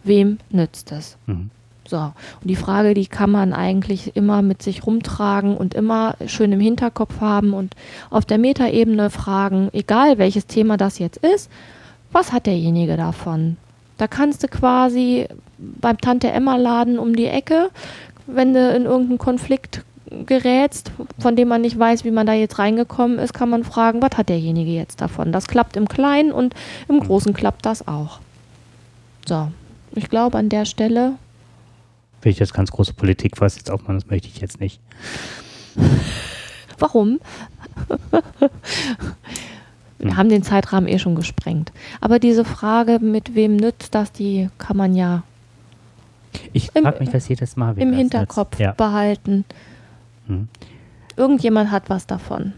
[0.04, 1.18] wem nützt es?
[1.28, 1.52] Mhm.
[1.88, 6.52] So, und die Frage, die kann man eigentlich immer mit sich rumtragen und immer schön
[6.52, 7.76] im Hinterkopf haben und
[8.10, 11.50] auf der Metaebene fragen, egal welches Thema das jetzt ist,
[12.12, 13.58] was hat derjenige davon?
[13.98, 15.28] Da kannst du quasi
[15.58, 17.70] beim Tante Emma Laden um die Ecke,
[18.28, 19.84] wenn du in irgendeinen Konflikt
[20.26, 24.01] gerätst, von dem man nicht weiß, wie man da jetzt reingekommen ist, kann man fragen,
[24.01, 25.32] was hat derjenige jetzt davon?
[25.32, 26.53] Das klappt im Kleinen und
[26.88, 28.20] im Großen klappt das auch.
[29.28, 29.49] So,
[29.95, 31.14] ich glaube an der Stelle
[32.22, 34.80] Will ich jetzt ganz große Politik was jetzt aufmachen, das möchte ich jetzt nicht.
[36.80, 37.20] Warum?
[39.99, 40.18] Wir Hm.
[40.18, 41.72] haben den Zeitrahmen eh schon gesprengt.
[42.01, 45.24] Aber diese Frage, mit wem nützt das, die kann man ja
[46.53, 47.75] Ich frage mich das jedes Mal.
[47.75, 48.59] wer im Hinterkopf.
[48.59, 48.71] Ja.
[48.73, 49.45] behalten.
[50.27, 50.47] Hm.
[51.15, 52.53] Irgendjemand hat was davon.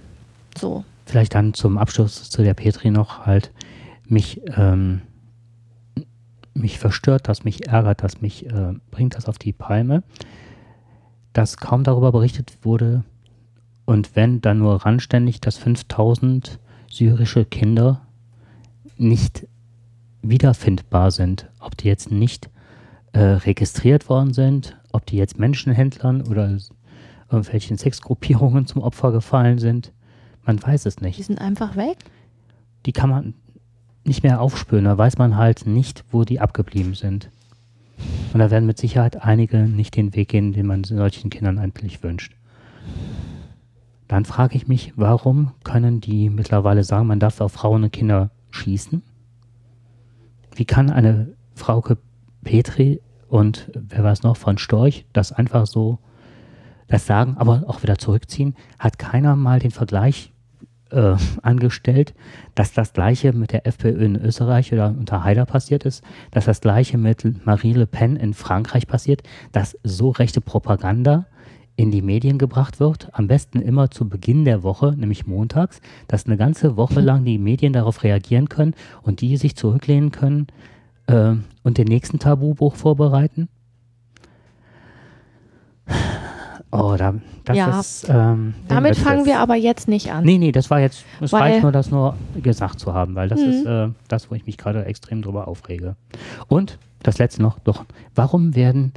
[0.58, 0.84] So.
[1.06, 3.52] Vielleicht dann zum Abschluss zu der Petri noch halt
[4.06, 5.02] mich, ähm,
[6.54, 10.04] mich verstört, das mich ärgert, das mich äh, bringt das auf die Palme,
[11.34, 13.04] dass kaum darüber berichtet wurde
[13.86, 16.60] und wenn dann nur randständig, dass 5000
[16.92, 18.02] syrische Kinder
[18.98, 19.48] nicht
[20.22, 22.50] wiederfindbar sind, ob die jetzt nicht
[23.14, 26.58] äh, registriert worden sind, ob die jetzt Menschenhändlern oder
[27.30, 29.92] irgendwelchen Sexgruppierungen zum Opfer gefallen sind.
[30.46, 31.98] Man weiß es nicht Die sind einfach weg.
[32.86, 33.34] die kann man
[34.06, 34.86] nicht mehr aufspüren.
[34.86, 37.30] Da weiß man halt nicht, wo die abgeblieben sind.
[38.34, 42.02] Und da werden mit Sicherheit einige nicht den Weg gehen, den man solchen Kindern eigentlich
[42.02, 42.34] wünscht.
[44.08, 48.32] Dann frage ich mich, warum können die mittlerweile sagen, man darf auf Frauen und Kinder
[48.50, 49.04] schießen?
[50.56, 51.98] Wie kann eine Frauke
[52.44, 56.00] Petri und wer war es noch von Storch das einfach so
[56.88, 58.56] das sagen, aber auch wieder zurückziehen?
[58.80, 60.32] Hat keiner mal den Vergleich
[60.92, 62.16] äh, angestellt,
[62.56, 66.62] dass das gleiche mit der FPÖ in Österreich oder unter Haider passiert ist, dass das
[66.62, 69.22] gleiche mit Marie Le Pen in Frankreich passiert,
[69.52, 71.28] dass so rechte Propaganda
[71.76, 76.26] in die Medien gebracht wird, am besten immer zu Beginn der Woche, nämlich montags, dass
[76.26, 78.74] eine ganze Woche lang die Medien darauf reagieren können
[79.04, 80.48] und die sich zurücklehnen können
[81.10, 83.50] äh, und den nächsten Tabubuch vorbereiten.
[86.72, 87.80] Oh, da, das Ja.
[87.80, 88.08] ist.
[88.10, 90.24] Ähm, Damit fangen wir aber jetzt nicht an.
[90.24, 93.28] Nee, nee, das war jetzt, es Weil- reicht nur, das nur gesagt zu haben, weil
[93.28, 93.48] das Mhm.
[93.48, 95.96] ist äh, das, wo ich mich gerade extrem drüber aufrege.
[96.48, 98.94] Und das letzte noch, doch, warum werden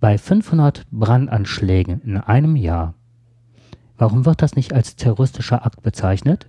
[0.00, 2.94] bei 500 Brandanschlägen in einem Jahr,
[3.96, 6.46] warum wird das nicht als terroristischer Akt bezeichnet?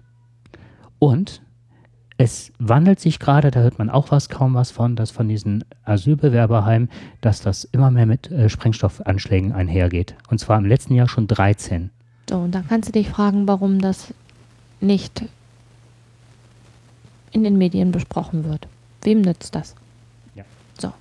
[0.97, 1.43] Und
[2.21, 5.63] es wandelt sich gerade, da hört man auch was, kaum was von, dass von diesen
[5.85, 6.89] Asylbewerberheimen,
[7.21, 10.15] dass das immer mehr mit äh, Sprengstoffanschlägen einhergeht.
[10.29, 11.91] Und zwar im letzten Jahr schon 13.
[12.29, 14.13] So, und dann kannst du dich fragen, warum das
[14.81, 15.23] nicht
[17.31, 18.67] in den Medien besprochen wird.
[19.01, 19.75] Wem nützt das?
[20.35, 20.43] Ja.
[20.77, 20.91] So.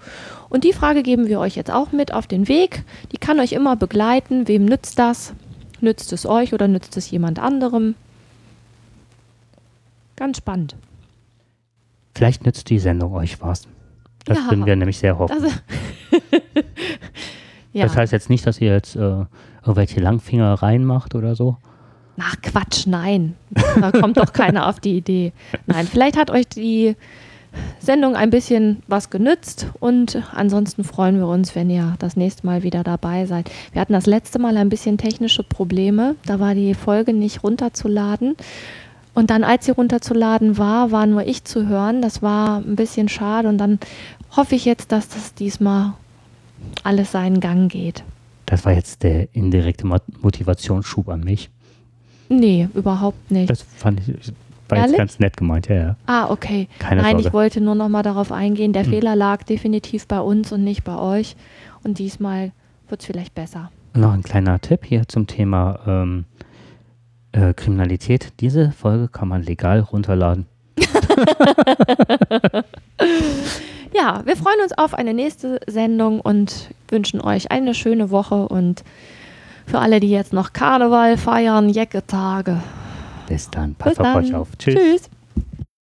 [0.49, 2.85] Und die Frage geben wir euch jetzt auch mit auf den Weg.
[3.11, 4.47] Die kann euch immer begleiten.
[4.47, 5.33] Wem nützt das?
[5.81, 7.97] Nützt es euch oder nützt es jemand anderem?
[10.15, 10.77] Ganz spannend.
[12.19, 13.69] Vielleicht nützt die Sendung euch was.
[14.25, 14.51] Das Ja.
[14.51, 15.37] würden wir nämlich sehr hoffen.
[16.11, 17.85] Das, ja.
[17.85, 19.25] Das heißt jetzt nicht, dass ihr jetzt äh,
[19.63, 21.59] irgendwelche Langfingereien macht oder so.
[22.19, 23.37] Ach Quatsch, nein.
[23.81, 25.33] Da kommt doch keiner auf die Idee.
[25.67, 26.97] Nein, vielleicht hat euch die
[27.79, 32.63] Sendung ein bisschen was genützt und ansonsten freuen wir uns, wenn ihr das nächste Mal
[32.65, 33.51] wieder dabei seid.
[33.73, 36.17] Wir hatten das letzte Mal ein bisschen technische Probleme.
[36.27, 38.35] Da war die Folge nicht runterzuladen.
[39.19, 42.03] Und dann, als sie runterzuladen war, war nur ich zu hören.
[42.03, 43.49] Das war ein bisschen schade.
[43.49, 43.81] Und dann
[44.37, 45.95] hoffe ich jetzt, dass das diesmal
[46.85, 48.05] alles seinen Gang geht.
[48.47, 51.51] Das war jetzt der indirekte Mo- Motivationsschub an mich.
[52.29, 53.51] Nee, überhaupt nicht.
[53.51, 54.33] Das fand ich,
[54.69, 54.93] war Ehrlich?
[54.93, 55.97] jetzt ganz nett gemeint, ja, ja.
[56.07, 56.69] ah, okay.
[56.79, 57.27] Keine Nein, Sorge.
[57.27, 58.73] ich wollte nur noch mal darauf eingehen.
[58.73, 58.91] Der Hm.
[58.91, 61.35] Fehler lag definitiv bei uns und nicht bei euch.
[61.83, 62.53] Und diesmal
[62.89, 63.73] wird es vielleicht besser.
[63.95, 66.25] Noch ein kleiner Tipp hier zum Thema ähm,
[67.39, 68.33] äh, Kriminalität.
[68.41, 70.47] Diese Folge kann man legal runterladen.
[73.95, 78.85] Ja, wir freuen uns auf eine nächste Sendung und wünschen euch eine schöne Woche und
[79.67, 82.61] für alle, die jetzt noch Karneval feiern, Jecke-Tage.
[83.29, 83.75] Bis dann.
[83.75, 84.25] Bis Passt auf dann.
[84.25, 84.49] euch auf.
[84.59, 84.75] Tschüss.
[84.75, 85.11] Tschüss.